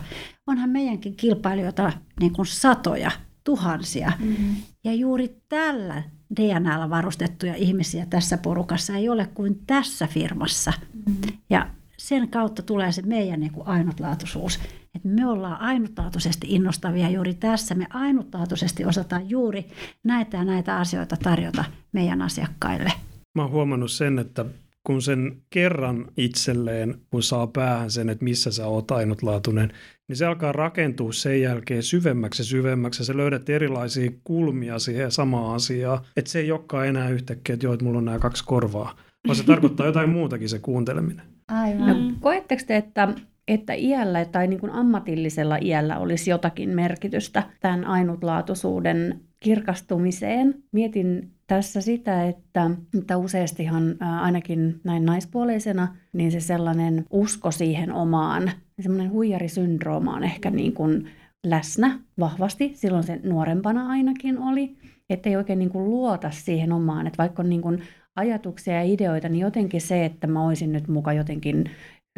Onhan 0.47 0.69
meidänkin 0.69 1.15
kilpailijoita 1.15 1.91
niin 2.19 2.33
kuin 2.33 2.45
satoja, 2.45 3.11
tuhansia. 3.43 4.11
Mm-hmm. 4.19 4.55
Ja 4.83 4.93
juuri 4.93 5.41
tällä 5.49 6.03
DNAlla 6.37 6.89
varustettuja 6.89 7.55
ihmisiä 7.55 8.05
tässä 8.05 8.37
porukassa 8.37 8.95
ei 8.95 9.09
ole 9.09 9.27
kuin 9.33 9.59
tässä 9.67 10.07
firmassa. 10.07 10.73
Mm-hmm. 10.93 11.37
Ja 11.49 11.67
sen 11.97 12.29
kautta 12.29 12.61
tulee 12.61 12.91
se 12.91 13.01
meidän 13.01 13.39
niin 13.39 13.51
kuin 13.51 13.67
ainutlaatuisuus. 13.67 14.59
Että 14.95 15.07
me 15.07 15.27
ollaan 15.27 15.61
ainutlaatuisesti 15.61 16.47
innostavia 16.49 17.09
juuri 17.09 17.33
tässä. 17.33 17.75
Me 17.75 17.87
ainutlaatuisesti 17.93 18.85
osataan 18.85 19.29
juuri 19.29 19.65
näitä 20.03 20.37
ja 20.37 20.43
näitä 20.43 20.77
asioita 20.77 21.17
tarjota 21.17 21.63
meidän 21.91 22.21
asiakkaille. 22.21 22.91
Mä 23.35 23.41
oon 23.41 23.51
huomannut 23.51 23.91
sen, 23.91 24.19
että 24.19 24.45
kun 24.83 25.01
sen 25.01 25.41
kerran 25.49 26.07
itselleen, 26.17 26.95
kun 27.11 27.23
saa 27.23 27.47
päähän 27.47 27.91
sen, 27.91 28.09
että 28.09 28.23
missä 28.23 28.51
sä 28.51 28.67
oot 28.67 28.91
ainutlaatuinen, 28.91 29.71
niin 30.07 30.17
se 30.17 30.25
alkaa 30.25 30.51
rakentua 30.51 31.11
sen 31.11 31.41
jälkeen 31.41 31.83
syvemmäksi 31.83 32.41
ja 32.41 32.45
syvemmäksi 32.45 33.01
ja 33.01 33.05
sä 33.05 33.17
löydät 33.17 33.49
erilaisia 33.49 34.11
kulmia 34.23 34.79
siihen 34.79 35.11
samaan 35.11 35.55
asiaan. 35.55 35.99
Että 36.17 36.31
se 36.31 36.39
ei 36.39 36.51
olekaan 36.51 36.87
enää 36.87 37.09
yhtäkkiä, 37.09 37.53
että 37.53 37.65
joo, 37.65 37.73
että 37.73 37.85
mulla 37.85 37.97
on 37.97 38.05
nämä 38.05 38.19
kaksi 38.19 38.43
korvaa, 38.45 38.95
vaan 39.27 39.35
se 39.35 39.43
tarkoittaa 39.43 39.85
jotain 39.85 40.09
muutakin 40.09 40.49
se 40.49 40.59
kuunteleminen. 40.59 41.25
Aivan. 41.47 42.07
No, 42.07 42.13
koetteko 42.19 42.63
te, 42.67 42.77
että, 42.77 43.07
että 43.47 43.73
iällä 43.73 44.25
tai 44.25 44.47
niin 44.47 44.59
kuin 44.59 44.71
ammatillisella 44.71 45.57
iällä 45.61 45.97
olisi 45.97 46.29
jotakin 46.29 46.69
merkitystä 46.69 47.43
tämän 47.59 47.85
ainutlaatuisuuden 47.85 49.21
kirkastumiseen? 49.39 50.63
Mietin 50.71 51.31
tässä 51.51 51.81
sitä, 51.81 52.27
että, 52.27 52.71
että 52.99 53.17
useastihan 53.17 53.95
ainakin 54.21 54.81
näin 54.83 55.05
naispuoleisena, 55.05 55.95
niin 56.13 56.31
se 56.31 56.39
sellainen 56.39 57.05
usko 57.09 57.51
siihen 57.51 57.93
omaan, 57.93 58.51
semmoinen 58.79 59.11
huijarisyndrooma 59.11 60.15
on 60.15 60.23
ehkä 60.23 60.49
niin 60.49 60.73
kuin 60.73 61.09
läsnä 61.47 61.99
vahvasti, 62.19 62.71
silloin 62.75 63.03
se 63.03 63.19
nuorempana 63.23 63.87
ainakin 63.87 64.37
oli, 64.37 64.77
että 65.09 65.29
ei 65.29 65.35
oikein 65.35 65.59
niin 65.59 65.69
kuin 65.69 65.89
luota 65.89 66.31
siihen 66.31 66.71
omaan, 66.71 67.07
että 67.07 67.17
vaikka 67.17 67.41
on 67.41 67.49
niin 67.49 67.61
kuin 67.61 67.83
ajatuksia 68.15 68.73
ja 68.73 68.83
ideoita, 68.83 69.29
niin 69.29 69.41
jotenkin 69.41 69.81
se, 69.81 70.05
että 70.05 70.27
mä 70.27 70.45
olisin 70.45 70.71
nyt 70.71 70.87
muka 70.87 71.13
jotenkin 71.13 71.65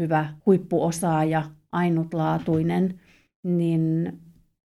hyvä 0.01 0.33
huippuosaaja, 0.45 1.43
ainutlaatuinen, 1.71 2.99
niin 3.43 4.13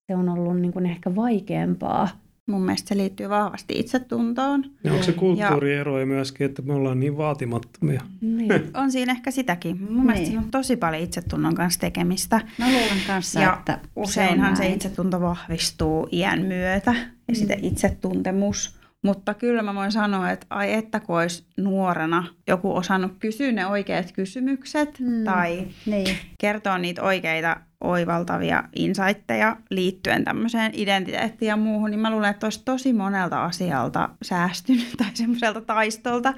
se 0.06 0.16
on 0.16 0.28
ollut 0.28 0.60
niin 0.60 0.72
kuin 0.72 0.87
ehkä 0.87 1.14
vaikeampaa 1.14 2.08
Mun 2.49 2.62
mielestä 2.62 2.88
se 2.88 2.97
liittyy 2.97 3.28
vahvasti 3.28 3.78
itsetuntoon. 3.78 4.64
Ja 4.85 4.93
onko 4.93 5.05
se 5.05 5.12
kulttuuriero 5.12 6.00
ja 6.00 6.07
myöskin, 6.07 6.45
että 6.45 6.62
me 6.62 6.73
ollaan 6.73 7.00
niin 7.00 7.17
vaatimattomia? 7.17 8.02
Niin. 8.21 8.50
on 8.83 8.93
siinä 8.93 9.12
ehkä 9.12 9.31
sitäkin. 9.31 9.76
Mun 9.83 9.88
niin. 9.88 10.02
mielestä 10.02 10.26
siinä 10.26 10.40
on 10.40 10.50
tosi 10.50 10.76
paljon 10.76 11.02
itsetunnon 11.02 11.55
kanssa 11.55 11.81
tekemistä. 11.81 12.40
Mä 12.59 12.67
luulen 12.67 13.02
kanssa, 13.07 13.40
ja 13.40 13.57
että 13.59 13.78
useinhan 13.97 14.57
se, 14.57 14.62
se 14.62 14.69
itsetunto 14.69 15.21
vahvistuu 15.21 16.09
iän 16.12 16.43
myötä 16.43 16.95
ja 16.95 17.05
mm. 17.28 17.35
sitten 17.35 17.64
itsetuntemus. 17.64 18.77
Mutta 19.05 19.35
kyllä 19.35 19.62
mä 19.62 19.75
voin 19.75 19.93
sanoa, 19.93 20.31
että 20.31 20.47
ai 20.50 20.73
että 20.73 21.00
kun 21.00 21.19
olisi 21.19 21.47
nuorena 21.57 22.25
joku 22.47 22.76
osannut 22.76 23.12
kysyä 23.19 23.52
ne 23.52 23.67
oikeat 23.67 24.12
kysymykset 24.12 25.00
mm. 25.00 25.25
tai 25.25 25.67
niin. 25.87 26.17
kertoa 26.38 26.78
niitä 26.78 27.02
oikeita 27.02 27.57
oivaltavia 27.81 28.64
insightteja 28.76 29.57
liittyen 29.71 30.25
tämmöiseen 30.25 30.71
identiteettiin 30.75 31.49
ja 31.49 31.57
muuhun, 31.57 31.90
niin 31.90 32.00
mä 32.00 32.11
luulen, 32.11 32.31
että 32.31 32.47
olisi 32.47 32.62
tosi 32.64 32.93
monelta 32.93 33.45
asialta 33.45 34.09
säästynyt 34.23 34.95
tai 34.99 35.11
semmoiselta 35.14 35.61
taistolta. 35.61 36.35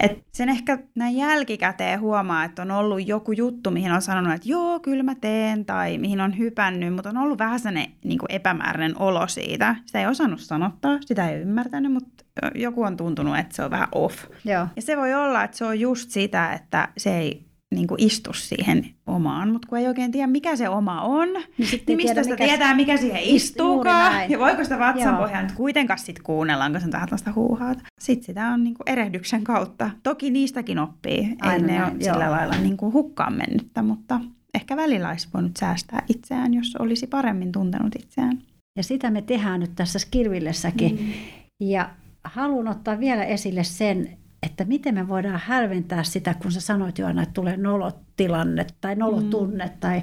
Et 0.00 0.24
sen 0.32 0.48
ehkä 0.48 0.78
näin 0.94 1.16
jälkikäteen 1.16 2.00
huomaa, 2.00 2.44
että 2.44 2.62
on 2.62 2.70
ollut 2.70 3.08
joku 3.08 3.32
juttu, 3.32 3.70
mihin 3.70 3.92
on 3.92 4.02
sanonut, 4.02 4.34
että 4.34 4.48
joo, 4.48 4.80
kyllä 4.80 5.02
mä 5.02 5.14
teen, 5.14 5.64
tai 5.64 5.98
mihin 5.98 6.20
on 6.20 6.38
hypännyt, 6.38 6.94
mutta 6.94 7.08
on 7.08 7.16
ollut 7.16 7.38
vähän 7.38 7.60
sellainen 7.60 7.92
niin 8.04 8.18
epämääräinen 8.28 8.98
olo 8.98 9.28
siitä. 9.28 9.76
Sitä 9.86 10.00
ei 10.00 10.06
osannut 10.06 10.40
sanottaa, 10.40 10.98
sitä 11.00 11.30
ei 11.30 11.40
ymmärtänyt, 11.40 11.92
mutta 11.92 12.24
joku 12.54 12.82
on 12.82 12.96
tuntunut, 12.96 13.38
että 13.38 13.56
se 13.56 13.62
on 13.64 13.70
vähän 13.70 13.88
off. 13.92 14.24
Joo. 14.44 14.66
Ja 14.76 14.82
se 14.82 14.96
voi 14.96 15.14
olla, 15.14 15.44
että 15.44 15.56
se 15.56 15.64
on 15.64 15.80
just 15.80 16.10
sitä, 16.10 16.52
että 16.52 16.88
se 16.98 17.18
ei 17.18 17.49
niin 17.74 17.86
kuin 17.86 18.02
istu 18.02 18.32
siihen 18.32 18.86
omaan, 19.06 19.50
mutta 19.52 19.68
kun 19.68 19.78
ei 19.78 19.88
oikein 19.88 20.12
tiedä, 20.12 20.26
mikä 20.26 20.56
se 20.56 20.68
oma 20.68 21.00
on, 21.00 21.28
niin, 21.28 21.82
niin 21.86 21.96
mistä 21.96 22.14
tiedä, 22.14 22.22
sitä 22.22 22.34
mikä 22.34 22.44
tietää, 22.44 22.74
mikä 22.74 22.96
siihen 22.96 23.22
istuukaan, 23.22 24.30
ja 24.30 24.38
voiko 24.38 24.64
sitä 24.64 24.78
vatsan 24.78 25.16
pohjaan 25.16 25.44
nyt 25.44 25.54
kuitenkaan 25.54 25.98
sitten 25.98 26.24
kuunnella, 26.24 26.70
kun 26.70 26.80
se 26.80 26.86
on 26.86 26.90
tällaista 26.90 27.32
huuhaata. 27.32 27.82
Sitten 28.00 28.26
sitä 28.26 28.48
on 28.48 28.64
niin 28.64 28.74
kuin 28.74 28.88
erehdyksen 28.88 29.44
kautta. 29.44 29.90
Toki 30.02 30.30
niistäkin 30.30 30.78
oppii, 30.78 31.36
Aina 31.40 31.54
ei 31.54 31.78
ne 31.78 31.84
ole 31.84 31.92
sillä 32.00 32.30
lailla 32.30 32.56
niin 32.56 32.76
kuin 32.76 32.92
hukkaan 32.92 33.32
mennyttä, 33.32 33.82
mutta 33.82 34.20
ehkä 34.54 34.76
välillä 34.76 35.08
olisi 35.08 35.28
voinut 35.34 35.56
säästää 35.56 36.02
itseään, 36.08 36.54
jos 36.54 36.76
olisi 36.78 37.06
paremmin 37.06 37.52
tuntenut 37.52 37.94
itseään. 37.98 38.38
Ja 38.76 38.82
sitä 38.82 39.10
me 39.10 39.22
tehdään 39.22 39.60
nyt 39.60 39.74
tässä 39.74 39.98
Skirvillessäkin. 39.98 40.98
Mm. 41.00 41.12
Ja 41.60 41.90
haluan 42.24 42.68
ottaa 42.68 43.00
vielä 43.00 43.24
esille 43.24 43.64
sen, 43.64 44.18
että 44.42 44.64
miten 44.64 44.94
me 44.94 45.08
voidaan 45.08 45.40
hälventää 45.44 46.02
sitä, 46.02 46.34
kun 46.34 46.52
sä 46.52 46.60
sanoit 46.60 46.98
jo 46.98 47.06
aina, 47.06 47.22
että 47.22 47.32
tulee 47.32 47.56
nolotilanne 47.56 48.66
tai 48.80 48.94
nolotunne, 48.94 49.66
mm. 49.66 49.72
tai 49.80 50.02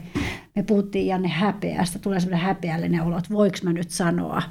me 0.55 0.63
puhuttiin 0.63 1.07
Janne 1.07 1.27
häpeästä, 1.27 1.99
tulee 1.99 2.19
semmoinen 2.19 2.45
häpeällinen 2.45 3.01
olo, 3.01 3.17
että 3.17 3.33
voiko 3.33 3.57
mä 3.63 3.73
nyt 3.73 3.89
sanoa. 3.89 4.41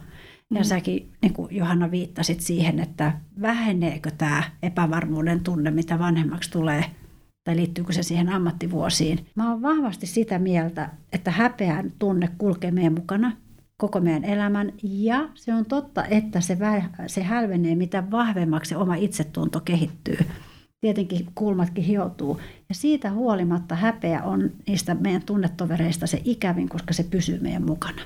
Ja 0.54 0.60
mm. 0.60 0.64
säkin, 0.64 1.12
niin 1.22 1.32
kuin 1.32 1.56
Johanna, 1.56 1.90
viittasit 1.90 2.40
siihen, 2.40 2.80
että 2.80 3.12
väheneekö 3.40 4.10
tämä 4.18 4.42
epävarmuuden 4.62 5.40
tunne, 5.40 5.70
mitä 5.70 5.98
vanhemmaksi 5.98 6.50
tulee, 6.50 6.84
tai 7.44 7.56
liittyykö 7.56 7.92
se 7.92 8.02
siihen 8.02 8.28
ammattivuosiin. 8.28 9.26
Mä 9.34 9.50
oon 9.50 9.62
vahvasti 9.62 10.06
sitä 10.06 10.38
mieltä, 10.38 10.90
että 11.12 11.30
häpeän 11.30 11.92
tunne 11.98 12.28
kulkee 12.38 12.70
meidän 12.70 12.94
mukana– 12.94 13.32
koko 13.76 14.00
meidän 14.00 14.24
elämän. 14.24 14.72
Ja 14.82 15.28
se 15.34 15.54
on 15.54 15.66
totta, 15.66 16.04
että 16.04 16.40
se, 16.40 16.58
se 17.06 17.22
hälvenee, 17.22 17.74
mitä 17.74 18.10
vahvemmaksi 18.10 18.68
se 18.68 18.76
oma 18.76 18.94
itsetunto 18.94 19.60
kehittyy. 19.60 20.18
Tietenkin 20.80 21.26
kulmatkin 21.34 21.84
hioutuu. 21.84 22.40
Ja 22.68 22.74
siitä 22.74 23.10
huolimatta 23.10 23.74
häpeä 23.74 24.22
on 24.22 24.50
niistä 24.66 24.94
meidän 24.94 25.22
tunnetovereista 25.22 26.06
se 26.06 26.20
ikävin, 26.24 26.68
koska 26.68 26.92
se 26.92 27.02
pysyy 27.02 27.40
meidän 27.40 27.66
mukana. 27.66 28.02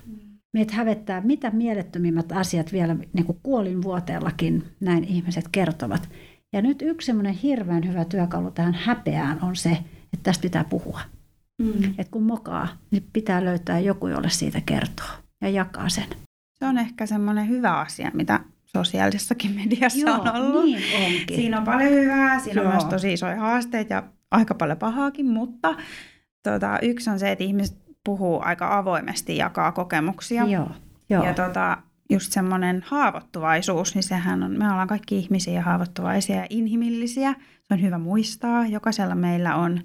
Meitä 0.53 0.75
hävettää 0.75 1.21
mitä 1.21 1.51
mielettömimmät 1.51 2.33
asiat 2.33 2.73
vielä 2.73 2.97
niin 3.13 3.27
kuin 3.27 3.39
kuolinvuoteellakin, 3.43 4.65
näin 4.81 5.05
ihmiset 5.05 5.49
kertovat. 5.53 6.09
Ja 6.53 6.63
nyt 6.63 6.83
yksi 6.83 7.07
semmoinen 7.07 7.35
hirveän 7.35 7.89
hyvä 7.89 8.05
työkalu 8.05 8.51
tähän 8.51 8.75
häpeään 8.75 9.45
on 9.45 9.57
se, 9.57 9.71
että 10.13 10.23
tästä 10.23 10.43
pitää 10.43 10.65
puhua. 10.65 11.01
Mm. 11.59 11.95
Et 11.99 12.09
kun 12.09 12.23
mokaa, 12.23 12.69
niin 12.91 13.07
pitää 13.13 13.45
löytää 13.45 13.79
joku, 13.79 14.09
jolle 14.09 14.31
siitä 14.31 14.61
kertoo 14.61 15.20
ja 15.41 15.49
jakaa 15.49 15.89
sen. 15.89 16.07
Se 16.59 16.67
on 16.67 16.79
ehkä 16.79 17.07
semmoinen 17.07 17.49
hyvä 17.49 17.79
asia, 17.79 18.11
mitä 18.15 18.41
sosiaalisessakin 18.77 19.55
mediassa 19.55 19.99
Joo, 19.99 20.21
on 20.21 20.37
ollut. 20.37 20.65
Niin 20.65 20.97
onkin. 21.05 21.37
Siinä 21.37 21.59
on 21.59 21.65
paljon 21.65 21.91
hyvää, 21.91 22.39
siinä 22.39 22.63
Joo. 22.63 22.71
on 22.71 22.77
myös 22.77 22.85
tosi 22.85 23.13
isoja 23.13 23.37
haasteita 23.37 23.93
ja 23.93 24.03
aika 24.31 24.55
paljon 24.55 24.79
pahaakin, 24.79 25.27
mutta 25.27 25.75
tota, 26.43 26.79
yksi 26.83 27.11
on 27.11 27.19
se, 27.19 27.33
että 27.33 27.45
ihmiset 27.45 27.79
puhuu 28.05 28.41
aika 28.45 28.79
avoimesti, 28.79 29.37
jakaa 29.37 29.73
kokemuksia. 29.73 30.45
Joo. 30.45 30.71
Joo. 31.11 31.25
Ja 31.25 31.35
tota, 31.35 31.79
just 32.11 32.33
semmoinen 32.33 32.85
haavoittuvaisuus, 32.87 33.95
niin 33.95 34.03
sehän 34.03 34.43
on, 34.43 34.59
me 34.59 34.71
ollaan 34.71 34.89
kaikki 34.89 35.19
ihmisiä 35.19 35.55
ja 35.55 35.63
haavoittuvaisia 35.63 36.37
ja 36.37 36.47
inhimillisiä. 36.51 37.33
Se 37.33 37.75
on 37.75 37.83
hyvä 37.83 37.99
muistaa. 37.99 38.67
Jokaisella 38.67 39.15
meillä 39.15 39.57
on 39.57 39.81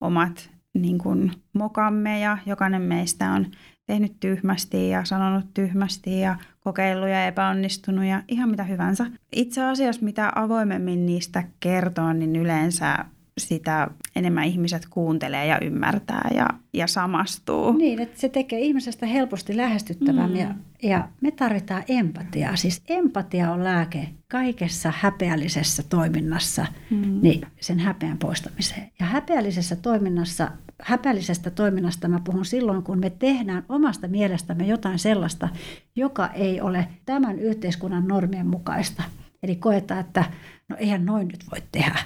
omat 0.00 0.50
niin 0.74 0.98
kuin, 0.98 1.32
mokamme 1.52 2.20
ja 2.20 2.38
jokainen 2.46 2.82
meistä 2.82 3.30
on 3.30 3.46
tehnyt 3.90 4.20
tyhmästi 4.20 4.88
ja 4.88 5.04
sanonut 5.04 5.54
tyhmästi 5.54 6.20
ja 6.20 6.36
kokeillut 6.60 7.08
ja 7.08 7.26
epäonnistunut 7.26 8.04
ja 8.04 8.22
ihan 8.28 8.50
mitä 8.50 8.64
hyvänsä. 8.64 9.06
Itse 9.32 9.64
asiassa 9.64 10.04
mitä 10.04 10.32
avoimemmin 10.34 11.06
niistä 11.06 11.44
kertoo, 11.60 12.12
niin 12.12 12.36
yleensä 12.36 13.04
sitä 13.38 13.90
enemmän 14.16 14.44
ihmiset 14.44 14.86
kuuntelee 14.90 15.46
ja 15.46 15.58
ymmärtää 15.60 16.28
ja, 16.34 16.46
ja 16.72 16.86
samastuu. 16.86 17.72
Niin, 17.72 18.00
että 18.00 18.20
se 18.20 18.28
tekee 18.28 18.60
ihmisestä 18.60 19.06
helposti 19.06 19.56
lähestyttävän 19.56 20.30
mm. 20.30 20.36
ja, 20.36 20.54
ja 20.82 21.08
me 21.20 21.30
tarvitaan 21.30 21.82
empatiaa. 21.88 22.56
Siis 22.56 22.82
empatia 22.88 23.52
on 23.52 23.64
lääke 23.64 24.08
kaikessa 24.28 24.92
häpeällisessä 24.96 25.82
toiminnassa 25.88 26.66
mm. 26.90 27.18
niin 27.22 27.40
sen 27.60 27.78
häpeän 27.78 28.18
poistamiseen. 28.18 28.90
Ja 29.00 29.06
häpeällisessä 29.06 29.76
toiminnassa, 29.76 30.50
häpeällisestä 30.82 31.50
toiminnasta 31.50 32.08
mä 32.08 32.20
puhun 32.24 32.44
silloin, 32.44 32.82
kun 32.82 32.98
me 32.98 33.10
tehdään 33.10 33.64
omasta 33.68 34.08
mielestämme 34.08 34.66
jotain 34.66 34.98
sellaista, 34.98 35.48
joka 35.96 36.26
ei 36.26 36.60
ole 36.60 36.88
tämän 37.06 37.38
yhteiskunnan 37.38 38.08
normien 38.08 38.46
mukaista. 38.46 39.02
Eli 39.42 39.56
koetaan, 39.56 40.00
että 40.00 40.24
no 40.68 40.76
eihän 40.78 41.06
noin 41.06 41.28
nyt 41.28 41.44
voi 41.50 41.62
tehdä 41.72 41.98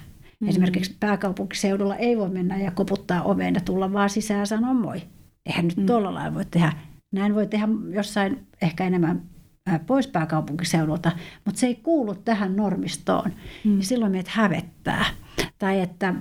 Mm. 0.45 0.49
Esimerkiksi 0.49 0.97
pääkaupunkiseudulla 1.01 1.97
ei 1.97 2.19
voi 2.19 2.29
mennä 2.29 2.57
ja 2.57 2.71
koputtaa 2.71 3.23
oveen 3.23 3.55
ja 3.55 3.61
tulla 3.61 3.93
vaan 3.93 4.11
sisään 4.11 4.41
ja 4.41 4.47
sanoa 4.47 4.75
moi. 4.75 5.03
Eihän 5.47 5.65
nyt 5.65 5.77
mm. 5.77 5.87
tuolla 5.87 6.15
lailla 6.15 6.35
voi 6.35 6.45
tehdä. 6.45 6.73
Näin 7.13 7.35
voi 7.35 7.47
tehdä 7.47 7.69
jossain 7.91 8.47
ehkä 8.63 8.85
enemmän 8.85 9.23
pois 9.87 10.07
pääkaupunkiseudulta, 10.07 11.13
mutta 11.45 11.61
se 11.61 11.67
ei 11.67 11.75
kuulu 11.75 12.15
tähän 12.15 12.57
normistoon. 12.57 13.33
Mm. 13.65 13.77
Ja 13.77 13.85
silloin 13.85 14.13
meitä 14.13 14.31
hävettää. 14.35 15.05
Tai 15.59 15.81
että 15.81 16.15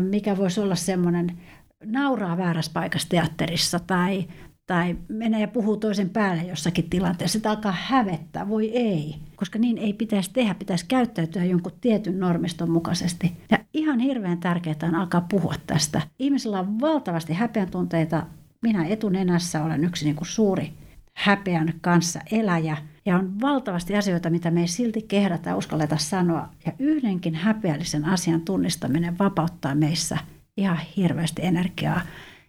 mikä 0.00 0.36
voisi 0.36 0.60
olla 0.60 0.74
semmoinen 0.74 1.38
nauraa 1.84 2.36
väärässä 2.36 2.70
paikassa 2.74 3.08
teatterissa 3.08 3.78
tai 3.78 4.28
tai 4.66 4.96
menee 5.08 5.40
ja 5.40 5.48
puhuu 5.48 5.76
toisen 5.76 6.10
päälle 6.10 6.42
jossakin 6.42 6.90
tilanteessa, 6.90 7.38
sitä 7.38 7.50
alkaa 7.50 7.74
hävettää, 7.80 8.48
voi 8.48 8.70
ei. 8.76 9.14
Koska 9.36 9.58
niin 9.58 9.78
ei 9.78 9.92
pitäisi 9.92 10.30
tehdä, 10.32 10.54
pitäisi 10.54 10.86
käyttäytyä 10.86 11.44
jonkun 11.44 11.72
tietyn 11.80 12.20
normiston 12.20 12.70
mukaisesti. 12.70 13.36
Ja 13.50 13.58
ihan 13.74 13.98
hirveän 13.98 14.38
tärkeää 14.38 14.76
on 14.82 14.94
alkaa 14.94 15.26
puhua 15.30 15.54
tästä. 15.66 16.02
Ihmisillä 16.18 16.60
on 16.60 16.80
valtavasti 16.80 17.32
häpeän 17.32 17.70
tunteita. 17.70 18.26
Minä 18.62 18.86
etunenässä 18.86 19.64
olen 19.64 19.84
yksi 19.84 20.04
niin 20.04 20.16
kuin 20.16 20.28
suuri 20.28 20.72
häpeän 21.14 21.74
kanssa 21.80 22.20
eläjä. 22.32 22.76
Ja 23.06 23.16
on 23.16 23.40
valtavasti 23.40 23.96
asioita, 23.96 24.30
mitä 24.30 24.50
me 24.50 24.60
ei 24.60 24.68
silti 24.68 25.02
kehdata 25.02 25.48
ja 25.48 25.56
uskalleta 25.56 25.96
sanoa. 25.96 26.48
Ja 26.66 26.72
yhdenkin 26.78 27.34
häpeällisen 27.34 28.04
asian 28.04 28.40
tunnistaminen 28.40 29.18
vapauttaa 29.18 29.74
meissä 29.74 30.18
ihan 30.56 30.78
hirveästi 30.96 31.42
energiaa. 31.44 32.00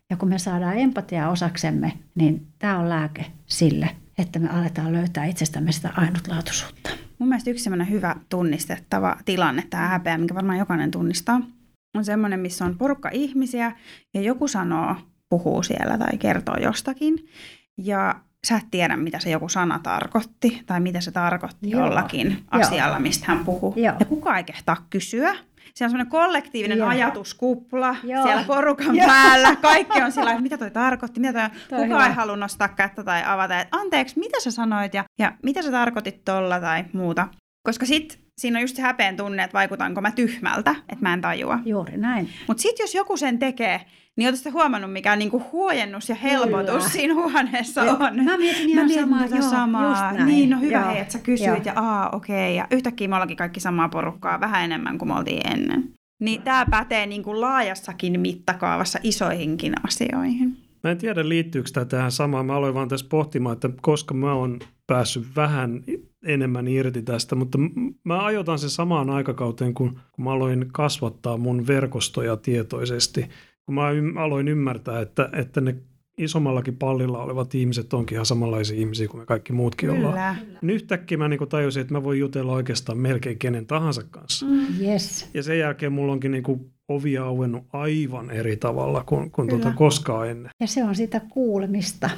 Ja 0.09 0.17
kun 0.17 0.29
me 0.29 0.39
saadaan 0.39 0.77
empatiaa 0.77 1.29
osaksemme, 1.29 1.93
niin 2.15 2.47
tämä 2.59 2.79
on 2.79 2.89
lääke 2.89 3.25
sille, 3.45 3.89
että 4.17 4.39
me 4.39 4.49
aletaan 4.49 4.93
löytää 4.93 5.25
itsestämme 5.25 5.71
sitä 5.71 5.89
ainutlaatuisuutta. 5.97 6.89
Mun 7.19 7.29
mielestä 7.29 7.51
yksi 7.51 7.69
hyvä 7.89 8.15
tunnistettava 8.29 9.17
tilanne, 9.25 9.63
tämä 9.69 9.87
häpeä, 9.87 10.17
minkä 10.17 10.35
varmaan 10.35 10.59
jokainen 10.59 10.91
tunnistaa, 10.91 11.41
on 11.97 12.05
semmoinen, 12.05 12.39
missä 12.39 12.65
on 12.65 12.77
porukka 12.77 13.09
ihmisiä 13.13 13.71
ja 14.13 14.21
joku 14.21 14.47
sanoo, 14.47 14.95
puhuu 15.29 15.63
siellä 15.63 15.97
tai 15.97 16.17
kertoo 16.17 16.55
jostakin. 16.61 17.27
Ja 17.77 18.15
sä 18.47 18.57
et 18.57 18.65
tiedä, 18.71 18.97
mitä 18.97 19.19
se 19.19 19.29
joku 19.29 19.49
sana 19.49 19.79
tarkoitti 19.79 20.63
tai 20.65 20.79
mitä 20.79 21.01
se 21.01 21.11
tarkoitti 21.11 21.69
Joo. 21.69 21.85
jollakin 21.85 22.27
Joo. 22.27 22.41
asialla, 22.49 22.99
mistä 22.99 23.25
hän 23.27 23.45
puhuu. 23.45 23.73
Joo. 23.77 23.95
Ja 23.99 24.05
kukaan 24.05 24.37
ei 24.37 24.43
kehtaa 24.43 24.85
kysyä. 24.89 25.35
Se 25.75 25.85
on 25.85 25.89
semmoinen 25.89 26.11
kollektiivinen 26.11 26.77
Joo. 26.77 26.87
ajatuskupla 26.87 27.95
Joo. 28.03 28.23
siellä 28.23 28.43
porukan 28.43 28.95
Joo. 28.95 29.07
päällä. 29.07 29.55
Kaikki 29.55 30.01
on 30.01 30.11
sillä 30.11 30.31
että 30.31 30.41
mitä 30.43 30.57
toi 30.57 30.71
tarkoitti, 30.71 31.19
mitä 31.19 31.49
toi... 31.49 31.59
Toi 31.69 31.79
kukaan 31.79 32.01
ei 32.01 32.09
hyvä. 32.09 32.21
halua 32.21 32.35
nostaa 32.35 32.67
kättä 32.67 33.03
tai 33.03 33.23
avata, 33.25 33.59
että 33.59 33.77
anteeksi, 33.77 34.19
mitä 34.19 34.39
sä 34.39 34.51
sanoit 34.51 34.93
ja, 34.93 35.03
ja 35.19 35.31
mitä 35.43 35.61
sä 35.61 35.71
tarkoitit 35.71 36.25
tolla 36.25 36.59
tai 36.59 36.85
muuta. 36.93 37.27
Koska 37.63 37.85
sit 37.85 38.19
siinä 38.37 38.57
on 38.57 38.61
just 38.61 38.75
se 38.75 38.81
häpeen 38.81 39.17
tunne, 39.17 39.43
että 39.43 39.53
vaikutanko 39.53 40.01
mä 40.01 40.11
tyhmältä, 40.11 40.75
että 40.89 41.01
mä 41.01 41.13
en 41.13 41.21
tajua. 41.21 41.59
Juuri 41.65 41.97
näin. 41.97 42.29
Mutta 42.47 42.61
sitten 42.61 42.83
jos 42.83 42.95
joku 42.95 43.17
sen 43.17 43.39
tekee, 43.39 43.81
niin 44.17 44.29
ootte 44.29 44.49
huomannut, 44.49 44.93
mikä 44.93 45.15
niinku 45.15 45.43
huojennus 45.51 46.09
ja 46.09 46.15
helpotus 46.15 46.65
Kyllä. 46.75 46.89
siinä 46.89 47.13
huoneessa 47.13 47.83
Ja 47.85 47.91
on. 47.93 48.25
mä 48.25 48.37
mietin 48.37 48.69
ihan 48.69 48.89
samaa, 48.89 49.23
tota 49.23 49.35
joo, 49.35 49.49
samaa. 49.49 49.89
just 49.89 50.01
näin. 50.01 50.25
Niin, 50.25 50.49
no 50.49 50.59
hyvä 50.59 50.79
Joo. 50.79 50.87
hei, 50.91 50.99
että 50.99 51.13
sä 51.13 51.19
kysyit 51.19 51.47
Joo. 51.47 51.61
ja 51.65 51.73
aa, 51.75 52.09
okei. 52.09 52.55
Ja 52.55 52.67
yhtäkkiä 52.71 53.07
me 53.07 53.15
ollaankin 53.15 53.37
kaikki 53.37 53.59
samaa 53.59 53.89
porukkaa, 53.89 54.39
vähän 54.39 54.63
enemmän 54.63 54.97
kuin 54.97 55.09
me 55.09 55.15
oltiin 55.15 55.47
ennen. 55.51 55.93
Niin 56.21 56.41
tämä 56.41 56.65
pätee 56.71 57.05
niinku 57.05 57.41
laajassakin 57.41 58.19
mittakaavassa 58.19 58.99
isoihinkin 59.03 59.73
asioihin. 59.85 60.57
Mä 60.83 60.91
en 60.91 60.97
tiedä, 60.97 61.29
liittyykö 61.29 61.69
tämä 61.73 61.85
tähän 61.85 62.11
samaan. 62.11 62.45
Mä 62.45 62.55
aloin 62.55 62.73
vaan 62.73 62.87
tässä 62.87 63.05
pohtimaan, 63.09 63.53
että 63.53 63.69
koska 63.81 64.13
mä 64.13 64.33
oon 64.33 64.59
päässyt 64.87 65.27
vähän 65.35 65.83
enemmän 66.25 66.67
irti 66.67 67.01
tästä, 67.01 67.35
mutta 67.35 67.57
mä 68.03 68.25
ajoitan 68.25 68.59
sen 68.59 68.69
samaan 68.69 69.09
aikakauteen, 69.09 69.73
kun, 69.73 69.99
kun 70.11 70.25
mä 70.25 70.31
aloin 70.31 70.65
kasvattaa 70.71 71.37
mun 71.37 71.67
verkostoja 71.67 72.37
tietoisesti. 72.37 73.25
Kun 73.65 73.75
mä 73.75 73.91
ym- 73.91 74.17
aloin 74.17 74.47
ymmärtää, 74.47 75.01
että, 75.01 75.29
että 75.33 75.61
ne 75.61 75.75
isommallakin 76.17 76.77
pallilla 76.77 77.23
olevat 77.23 77.55
ihmiset 77.55 77.93
onkin 77.93 78.15
ihan 78.15 78.25
samanlaisia 78.25 78.77
ihmisiä 78.77 79.07
kuin 79.07 79.21
me 79.21 79.25
kaikki 79.25 79.53
muutkin 79.53 79.89
ollaan. 79.89 80.35
Kyllä. 80.35 80.59
Niin 80.61 80.75
yhtäkkiä 80.75 81.17
mä 81.17 81.27
niin 81.27 81.49
tajusin, 81.49 81.81
että 81.81 81.93
mä 81.93 82.03
voin 82.03 82.19
jutella 82.19 82.53
oikeastaan 82.53 82.97
melkein 82.97 83.39
kenen 83.39 83.65
tahansa 83.65 84.03
kanssa. 84.11 84.45
Mm. 84.45 84.65
Yes. 84.81 85.29
Ja 85.33 85.43
sen 85.43 85.59
jälkeen 85.59 85.91
mulla 85.91 86.13
onkin 86.13 86.31
niin 86.31 86.71
ovi 86.87 87.17
auennut 87.17 87.63
aivan 87.73 88.31
eri 88.31 88.57
tavalla 88.57 89.03
kuin, 89.03 89.31
kuin 89.31 89.47
Kyllä. 89.47 89.61
tuota 89.61 89.77
koskaan 89.77 90.29
ennen. 90.29 90.51
Ja 90.59 90.67
se 90.67 90.83
on 90.83 90.95
sitä 90.95 91.21
kuulemista. 91.29 92.09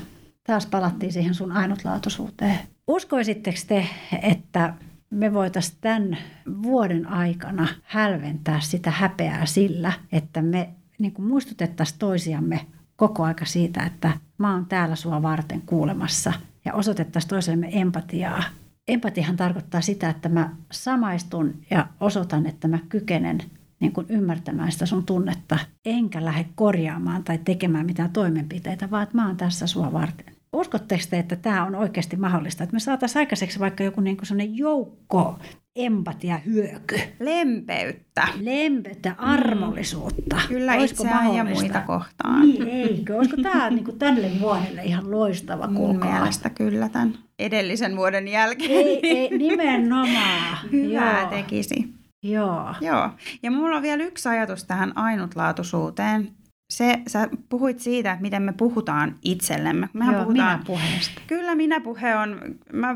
Taas 0.43 0.65
palattiin 0.65 1.13
siihen 1.13 1.33
sun 1.33 1.51
ainutlaatuisuuteen. 1.51 2.59
Uskoisitteko 2.87 3.57
te, 3.67 3.87
että 4.21 4.73
me 5.09 5.33
voitaisiin 5.33 5.77
tämän 5.81 6.17
vuoden 6.63 7.07
aikana 7.07 7.67
hälventää 7.83 8.59
sitä 8.59 8.91
häpeää 8.91 9.45
sillä, 9.45 9.93
että 10.11 10.41
me 10.41 10.69
niin 10.99 11.13
kuin 11.13 11.27
muistutettaisiin 11.27 11.99
toisiamme 11.99 12.65
koko 12.95 13.23
aika 13.23 13.45
siitä, 13.45 13.83
että 13.83 14.11
mä 14.37 14.53
oon 14.53 14.65
täällä 14.65 14.95
sua 14.95 15.21
varten 15.21 15.61
kuulemassa 15.61 16.33
ja 16.65 16.73
osoitettaisiin 16.73 17.29
toisellemme 17.29 17.69
empatiaa. 17.71 18.43
Empatiahan 18.87 19.35
tarkoittaa 19.35 19.81
sitä, 19.81 20.09
että 20.09 20.29
mä 20.29 20.55
samaistun 20.71 21.53
ja 21.69 21.87
osoitan, 21.99 22.45
että 22.45 22.67
mä 22.67 22.79
kykenen 22.89 23.37
niin 23.79 23.91
kuin 23.91 24.05
ymmärtämään 24.09 24.71
sitä 24.71 24.85
sun 24.85 25.05
tunnetta, 25.05 25.59
enkä 25.85 26.25
lähde 26.25 26.45
korjaamaan 26.55 27.23
tai 27.23 27.37
tekemään 27.37 27.85
mitään 27.85 28.09
toimenpiteitä, 28.09 28.91
vaan 28.91 29.03
että 29.03 29.15
mä 29.15 29.27
oon 29.27 29.37
tässä 29.37 29.67
sua 29.67 29.93
varten. 29.93 30.35
Uskotteko 30.53 31.03
te, 31.09 31.19
että 31.19 31.35
tämä 31.35 31.65
on 31.65 31.75
oikeasti 31.75 32.15
mahdollista, 32.15 32.63
että 32.63 32.73
me 32.73 32.79
saataisiin 32.79 33.19
aikaiseksi 33.19 33.59
vaikka 33.59 33.83
joku 33.83 34.01
niin 34.01 34.17
kuin 34.17 34.57
joukko 34.57 35.39
empatia 35.75 36.37
hyöky, 36.37 36.99
Lempeyttä. 37.19 38.27
lempeyttä, 38.41 39.15
armollisuutta. 39.17 40.35
Kyllä 40.47 40.73
Olisiko 40.73 41.03
itseään 41.03 41.35
ja 41.35 41.43
muita 41.43 41.81
kohtaan. 41.81 42.41
Niin, 42.41 42.67
eikö? 42.67 43.17
Olisiko 43.17 43.41
tämä 43.41 43.69
niin 43.69 43.85
kuin 43.85 43.99
tälle 43.99 44.31
vuodelle 44.39 44.83
ihan 44.83 45.11
loistava 45.11 45.67
Mun 45.67 45.99
mielestä 45.99 46.49
kyllä 46.49 46.89
tämän 46.89 47.17
edellisen 47.39 47.95
vuoden 47.97 48.27
jälkeen. 48.27 48.71
Ei, 48.71 48.99
ei, 49.03 49.37
nimenomaan. 49.37 50.57
Hyvää 50.71 51.21
Joo. 51.21 51.29
tekisi. 51.29 51.93
Joo. 52.23 52.73
Joo, 52.81 53.09
ja 53.43 53.51
mulla 53.51 53.75
on 53.75 53.81
vielä 53.81 54.03
yksi 54.03 54.29
ajatus 54.29 54.63
tähän 54.63 54.97
ainutlaatuisuuteen. 54.97 56.31
Se, 56.73 56.99
sä 57.07 57.29
puhuit 57.49 57.79
siitä, 57.79 58.11
että 58.11 58.21
miten 58.21 58.41
me 58.41 58.53
puhutaan 58.53 59.15
itsellemme. 59.23 59.89
Mehän 59.93 60.13
Joo, 60.15 60.23
puhutaan, 60.23 60.59
minä 60.59 60.63
puheesta. 60.65 61.21
Kyllä 61.27 61.55
minä 61.55 61.79
puhe 61.79 62.15
on, 62.15 62.41
mä 62.73 62.95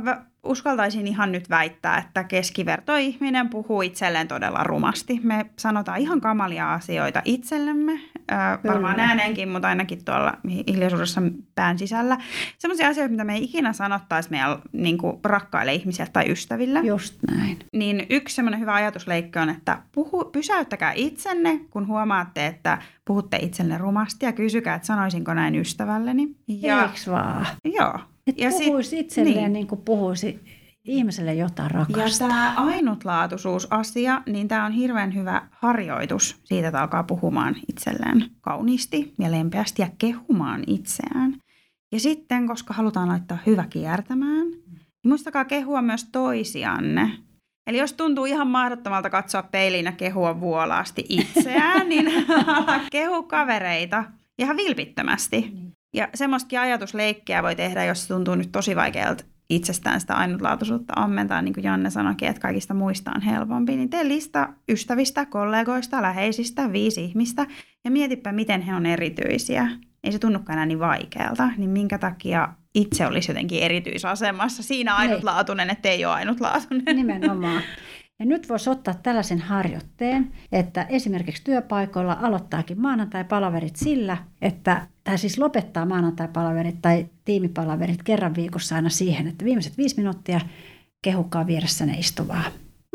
uskaltaisin 0.49 1.07
ihan 1.07 1.31
nyt 1.31 1.49
väittää, 1.49 1.97
että 1.97 2.23
keskivertoihminen 2.23 3.49
puhuu 3.49 3.81
itselleen 3.81 4.27
todella 4.27 4.63
rumasti. 4.63 5.19
Me 5.23 5.45
sanotaan 5.59 5.99
ihan 5.99 6.21
kamalia 6.21 6.73
asioita 6.73 7.21
itsellemme, 7.25 7.99
äh, 8.31 8.59
varmaan 8.67 8.99
ääneenkin, 8.99 9.49
mutta 9.49 9.67
ainakin 9.67 10.05
tuolla 10.05 10.33
hiljaisuudessa 10.67 11.21
pään 11.55 11.79
sisällä. 11.79 12.17
Sellaisia 12.57 12.87
asioita, 12.87 13.11
mitä 13.11 13.23
me 13.23 13.33
ei 13.33 13.43
ikinä 13.43 13.73
sanottaisi 13.73 14.29
meidän 14.29 14.57
niin 14.71 14.97
kuin, 14.97 15.17
rakkaille 15.23 15.73
ihmisille 15.73 16.09
tai 16.13 16.31
ystäville. 16.31 16.79
Just 16.79 17.15
näin. 17.31 17.59
Niin 17.73 18.05
yksi 18.09 18.35
semmoinen 18.35 18.59
hyvä 18.59 18.73
ajatusleikki 18.73 19.39
on, 19.39 19.49
että 19.49 19.77
puhu, 19.91 20.25
pysäyttäkää 20.25 20.93
itsenne, 20.95 21.59
kun 21.69 21.87
huomaatte, 21.87 22.45
että 22.45 22.77
puhutte 23.05 23.37
itsenne 23.37 23.77
rumasti 23.77 24.25
ja 24.25 24.31
kysykää, 24.31 24.75
että 24.75 24.85
sanoisinko 24.85 25.33
näin 25.33 25.55
ystävälleni. 25.55 26.27
Ja, 26.47 26.83
Eiks 26.83 27.07
vaan? 27.07 27.47
joo. 27.65 27.99
Että 28.29 28.43
Ja 28.43 28.51
sit- 28.51 28.65
puhuisi 28.65 28.99
itselleen 28.99 29.35
niin. 29.35 29.43
niin. 29.43 29.53
niin 29.53 29.67
kuin 29.67 29.81
puhuisi 29.81 30.39
ihmiselle 30.85 31.33
jotain 31.33 31.69
Ja 31.73 31.79
rakasta. 31.79 32.27
tämä 32.27 32.53
ainutlaatuisuusasia, 32.57 34.21
niin 34.25 34.47
tämä 34.47 34.65
on 34.65 34.71
hirveän 34.71 35.15
hyvä 35.15 35.41
harjoitus 35.51 36.39
siitä, 36.43 36.67
että 36.67 36.81
alkaa 36.81 37.03
puhumaan 37.03 37.55
itselleen 37.69 38.25
kauniisti 38.41 39.13
ja 39.19 39.31
lempeästi 39.31 39.81
ja 39.81 39.87
kehumaan 39.97 40.63
itseään. 40.67 41.35
Ja 41.91 41.99
sitten, 41.99 42.47
koska 42.47 42.73
halutaan 42.73 43.09
laittaa 43.09 43.37
hyvä 43.45 43.65
kiertämään, 43.69 44.47
niin 44.49 45.07
muistakaa 45.07 45.45
kehua 45.45 45.81
myös 45.81 46.03
toisianne. 46.11 47.11
Eli 47.67 47.77
jos 47.77 47.93
tuntuu 47.93 48.25
ihan 48.25 48.47
mahdottomalta 48.47 49.09
katsoa 49.09 49.43
peiliin 49.43 49.85
ja 49.85 49.91
kehua 49.91 50.39
vuolaasti 50.39 51.05
itseään, 51.09 51.89
niin 51.89 52.11
kehu 52.91 53.23
kavereita 53.23 54.03
ihan 54.39 54.57
vilpittömästi. 54.57 55.53
Ja 55.93 56.07
semmoistakin 56.15 56.59
ajatusleikkiä 56.59 57.43
voi 57.43 57.55
tehdä, 57.55 57.85
jos 57.85 58.01
se 58.01 58.07
tuntuu 58.07 58.35
nyt 58.35 58.51
tosi 58.51 58.75
vaikealta 58.75 59.23
itsestään 59.49 60.01
sitä 60.01 60.13
ainutlaatuisuutta 60.13 60.93
ammentaa, 60.95 61.41
niin 61.41 61.53
kuin 61.53 61.63
Janne 61.63 61.89
sanoikin, 61.89 62.27
että 62.27 62.41
kaikista 62.41 62.73
muista 62.73 63.11
on 63.15 63.21
helpompi. 63.21 63.75
Niin 63.75 63.89
tee 63.89 64.07
lista 64.07 64.49
ystävistä, 64.71 65.25
kollegoista, 65.25 66.01
läheisistä, 66.01 66.71
viisi 66.71 67.03
ihmistä 67.03 67.47
ja 67.85 67.91
mietipä, 67.91 68.31
miten 68.31 68.61
he 68.61 68.75
on 68.75 68.85
erityisiä. 68.85 69.67
Ei 70.03 70.11
se 70.11 70.19
tunnukaan 70.19 70.53
enää 70.53 70.65
niin 70.65 70.79
vaikealta, 70.79 71.49
niin 71.57 71.69
minkä 71.69 71.97
takia 71.97 72.49
itse 72.75 73.07
olisi 73.07 73.31
jotenkin 73.31 73.63
erityisasemassa 73.63 74.63
siinä 74.63 74.95
ainutlaatuinen, 74.95 75.69
että 75.69 75.89
ei 75.89 76.05
ole 76.05 76.13
ainutlaatuinen. 76.13 76.95
Nimenomaan. 76.95 77.61
Ja 78.19 78.25
nyt 78.25 78.49
voisi 78.49 78.69
ottaa 78.69 78.93
tällaisen 78.93 79.39
harjoitteen, 79.39 80.31
että 80.51 80.83
esimerkiksi 80.83 81.43
työpaikoilla 81.43 82.17
aloittaakin 82.21 82.81
maanantai-palaverit 82.81 83.75
sillä, 83.75 84.17
että, 84.41 84.87
tai 85.03 85.17
siis 85.17 85.37
lopettaa 85.37 85.85
maanantai-palaverit 85.85 86.81
tai 86.81 87.07
tiimipalaverit 87.25 88.03
kerran 88.03 88.35
viikossa 88.35 88.75
aina 88.75 88.89
siihen, 88.89 89.27
että 89.27 89.45
viimeiset 89.45 89.77
viisi 89.77 89.97
minuuttia 89.97 90.39
kehukaa 91.01 91.47
vieressäne 91.47 91.93
istuvaa. 91.93 92.43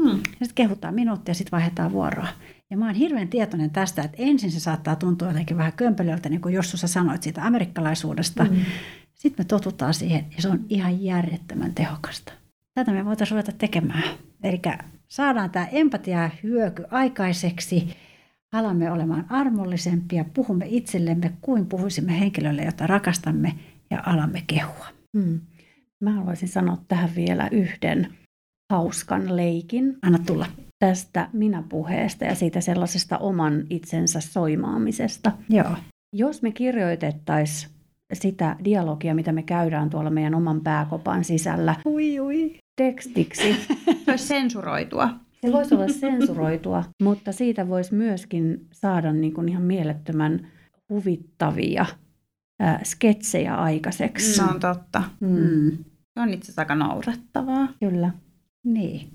Hmm. 0.02 0.20
Sitten 0.26 0.54
kehutaan 0.54 0.94
minuuttia 0.94 1.30
ja 1.30 1.34
sitten 1.34 1.52
vaihdetaan 1.52 1.92
vuoroa. 1.92 2.28
Ja 2.70 2.76
mä 2.76 2.86
oon 2.86 2.94
hirveän 2.94 3.28
tietoinen 3.28 3.70
tästä, 3.70 4.02
että 4.02 4.16
ensin 4.20 4.50
se 4.50 4.60
saattaa 4.60 4.96
tuntua 4.96 5.28
jotenkin 5.28 5.56
vähän 5.56 5.72
kömpelöltä, 5.72 6.28
niin 6.28 6.40
kuin 6.40 6.54
Jossu 6.54 6.76
sä 6.76 6.88
sanoit 6.88 7.22
siitä 7.22 7.44
amerikkalaisuudesta. 7.44 8.44
Mm. 8.44 8.56
Sitten 9.14 9.44
me 9.44 9.48
totutaan 9.48 9.94
siihen 9.94 10.26
ja 10.36 10.42
se 10.42 10.48
on 10.48 10.60
ihan 10.68 11.04
järjettömän 11.04 11.74
tehokasta. 11.74 12.32
Tätä 12.74 12.92
me 12.92 13.04
voitaisiin 13.04 13.36
ruveta 13.36 13.52
tekemään. 13.52 14.02
Eli 14.42 14.60
saadaan 15.14 15.50
tämä 15.50 15.66
empatia 15.72 16.22
ja 16.22 16.30
hyöky 16.42 16.84
aikaiseksi, 16.90 17.96
alamme 18.52 18.90
olemaan 18.90 19.26
armollisempia, 19.28 20.24
puhumme 20.34 20.66
itsellemme 20.68 21.32
kuin 21.40 21.66
puhuisimme 21.66 22.20
henkilölle, 22.20 22.62
jota 22.62 22.86
rakastamme 22.86 23.54
ja 23.90 24.02
alamme 24.06 24.44
kehua. 24.46 24.86
Hmm. 25.18 25.40
Mä 26.00 26.12
haluaisin 26.12 26.48
sanoa 26.48 26.78
tähän 26.88 27.10
vielä 27.16 27.48
yhden 27.52 28.14
hauskan 28.72 29.36
leikin 29.36 29.98
Anna 30.02 30.18
tulla. 30.26 30.46
tästä 30.78 31.28
minä-puheesta 31.32 32.24
ja 32.24 32.34
siitä 32.34 32.60
sellaisesta 32.60 33.18
oman 33.18 33.66
itsensä 33.70 34.20
soimaamisesta. 34.20 35.32
Joo. 35.48 35.76
Jos 36.12 36.42
me 36.42 36.52
kirjoitettaisiin 36.52 37.72
sitä 38.12 38.56
dialogia, 38.64 39.14
mitä 39.14 39.32
me 39.32 39.42
käydään 39.42 39.90
tuolla 39.90 40.10
meidän 40.10 40.34
oman 40.34 40.60
pääkopan 40.60 41.24
sisällä 41.24 41.74
Ui, 41.86 42.20
ui. 42.20 42.63
Tekstiksi, 42.76 43.52
Se 44.04 44.10
olisi 44.10 44.26
sensuroitua. 44.26 45.08
se 45.46 45.52
voisi 45.52 45.74
olla 45.74 45.88
sensuroitua, 45.88 46.84
mutta 47.02 47.32
siitä 47.32 47.68
voisi 47.68 47.94
myöskin 47.94 48.66
saada 48.72 49.12
niin 49.12 49.34
kuin 49.34 49.48
ihan 49.48 49.62
mielettömän 49.62 50.46
huvittavia 50.88 51.86
ää, 52.60 52.80
sketsejä 52.84 53.54
aikaiseksi. 53.54 54.34
Se 54.34 54.42
on 54.42 54.60
totta. 54.60 55.02
Mm. 55.20 55.28
Mm. 55.28 55.70
Se 56.14 56.20
on 56.20 56.28
itse 56.34 56.44
asiassa 56.44 56.62
aika 56.62 56.74
naurettavaa. 56.74 57.68
Kyllä. 57.80 58.10
Niin. 58.64 59.10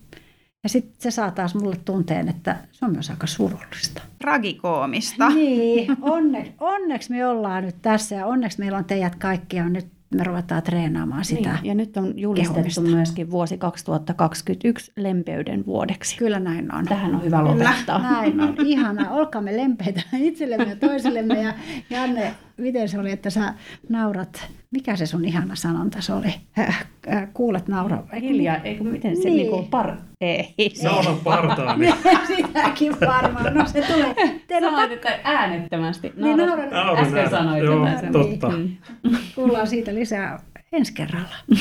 Ja 0.63 0.69
sitten 0.69 1.01
se 1.01 1.11
saa 1.11 1.31
taas 1.31 1.55
mulle 1.55 1.75
tunteen, 1.85 2.29
että 2.29 2.57
se 2.71 2.85
on 2.85 2.91
myös 2.91 3.09
aika 3.09 3.27
surullista. 3.27 4.01
Tragikoomista. 4.19 5.29
Niin, 5.29 5.97
onneksi, 6.01 6.53
onneksi 6.59 7.11
me 7.11 7.27
ollaan 7.27 7.63
nyt 7.63 7.75
tässä 7.81 8.15
ja 8.15 8.25
onneksi 8.25 8.59
meillä 8.59 8.77
on 8.77 8.85
teidät 8.85 9.15
kaikkia 9.15 9.69
nyt 9.69 9.87
me 10.15 10.23
ruvetaan 10.23 10.63
treenaamaan 10.63 11.25
sitä. 11.25 11.53
Niin, 11.53 11.65
ja 11.65 11.75
nyt 11.75 11.97
on 11.97 12.19
julistettu 12.19 12.53
kehumista. 12.53 12.81
myöskin 12.81 13.31
vuosi 13.31 13.57
2021 13.57 14.91
lempeyden 14.97 15.65
vuodeksi. 15.65 16.17
Kyllä 16.17 16.39
näin 16.39 16.75
on. 16.75 16.85
Tähän 16.85 17.15
on 17.15 17.23
hyvä 17.23 17.43
lopettaa. 17.43 18.01
Näin 18.01 18.41
on. 18.41 18.55
Ihana. 18.65 19.11
Olkaamme 19.11 19.57
lempeitä 19.57 20.01
itsellemme 20.17 20.69
ja 20.69 20.75
toisillemme. 20.75 21.41
Ja 21.41 21.53
Janne, 21.89 22.33
miten 22.59 22.89
se 22.89 22.99
oli, 22.99 23.11
että 23.11 23.29
sä 23.29 23.53
naurat? 23.89 24.47
Mikä 24.71 24.95
se 24.95 25.05
sun 25.05 25.25
ihana 25.25 25.55
sanonta 25.55 26.01
se 26.01 26.13
oli? 26.13 26.33
Äh, 26.59 26.85
äh, 27.13 27.27
kuulet 27.33 27.67
nauraa. 27.67 28.03
Hiljaa, 28.21 28.55
eikö 28.57 28.83
miten 28.83 29.15
se 29.15 29.23
Niin. 29.23 29.35
niin. 29.37 29.51
niinku 29.51 29.67
par... 29.69 29.97
Ei. 30.21 30.55
se- 30.73 30.87
Naulan 30.87 31.17
partaani. 31.23 31.93
Sitäkin 32.35 32.95
varmaan. 32.99 33.53
No 33.53 33.65
se 33.65 33.81
tulee. 33.93 34.15
Teidän 34.47 34.69
Sanoit, 34.71 34.91
että 34.91 35.19
äänettömästi. 35.23 36.13
Niin, 36.15 36.37
Naurat- 36.37 36.45
nauran. 36.47 36.69
Nauran 36.69 36.97
Äsken 37.05 37.17
ääneen. 37.17 37.29
sanoit 37.29 37.63
Joo, 37.63 37.87
totta. 38.11 38.49
Mm. 39.03 39.17
Kuullaan 39.35 39.67
siitä 39.67 39.93
lisää 39.95 40.39
ensi 40.71 40.93
kerralla. 40.93 41.35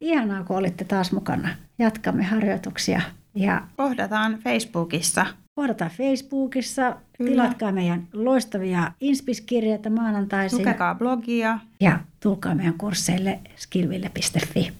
Ihanaa, 0.00 0.44
kun 0.44 0.56
olitte 0.56 0.84
taas 0.84 1.12
mukana. 1.12 1.48
Jatkamme 1.78 2.22
harjoituksia 2.24 3.00
ja 3.34 3.62
Kohdataan 3.76 4.38
Facebookissa. 4.44 5.26
Kohdataan 5.60 5.90
Facebookissa. 5.90 6.96
Kyllä. 7.18 7.30
Tilatkaa 7.30 7.72
meidän 7.72 8.08
loistavia 8.12 8.92
inspiskirjeitä 9.00 9.90
maanantaisin. 9.90 10.58
Lukekaa 10.58 10.94
blogia. 10.94 11.58
Ja 11.80 12.00
tulkaa 12.22 12.54
meidän 12.54 12.78
kursseille 12.78 13.40
skillville.fi. 13.56 14.72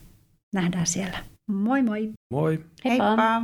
Nähdään 0.55 0.87
siellä. 0.87 1.19
Moi 1.51 1.83
moi! 1.83 2.13
Moi. 2.33 2.65
Heippa. 2.85 3.07
Heippa! 3.07 3.43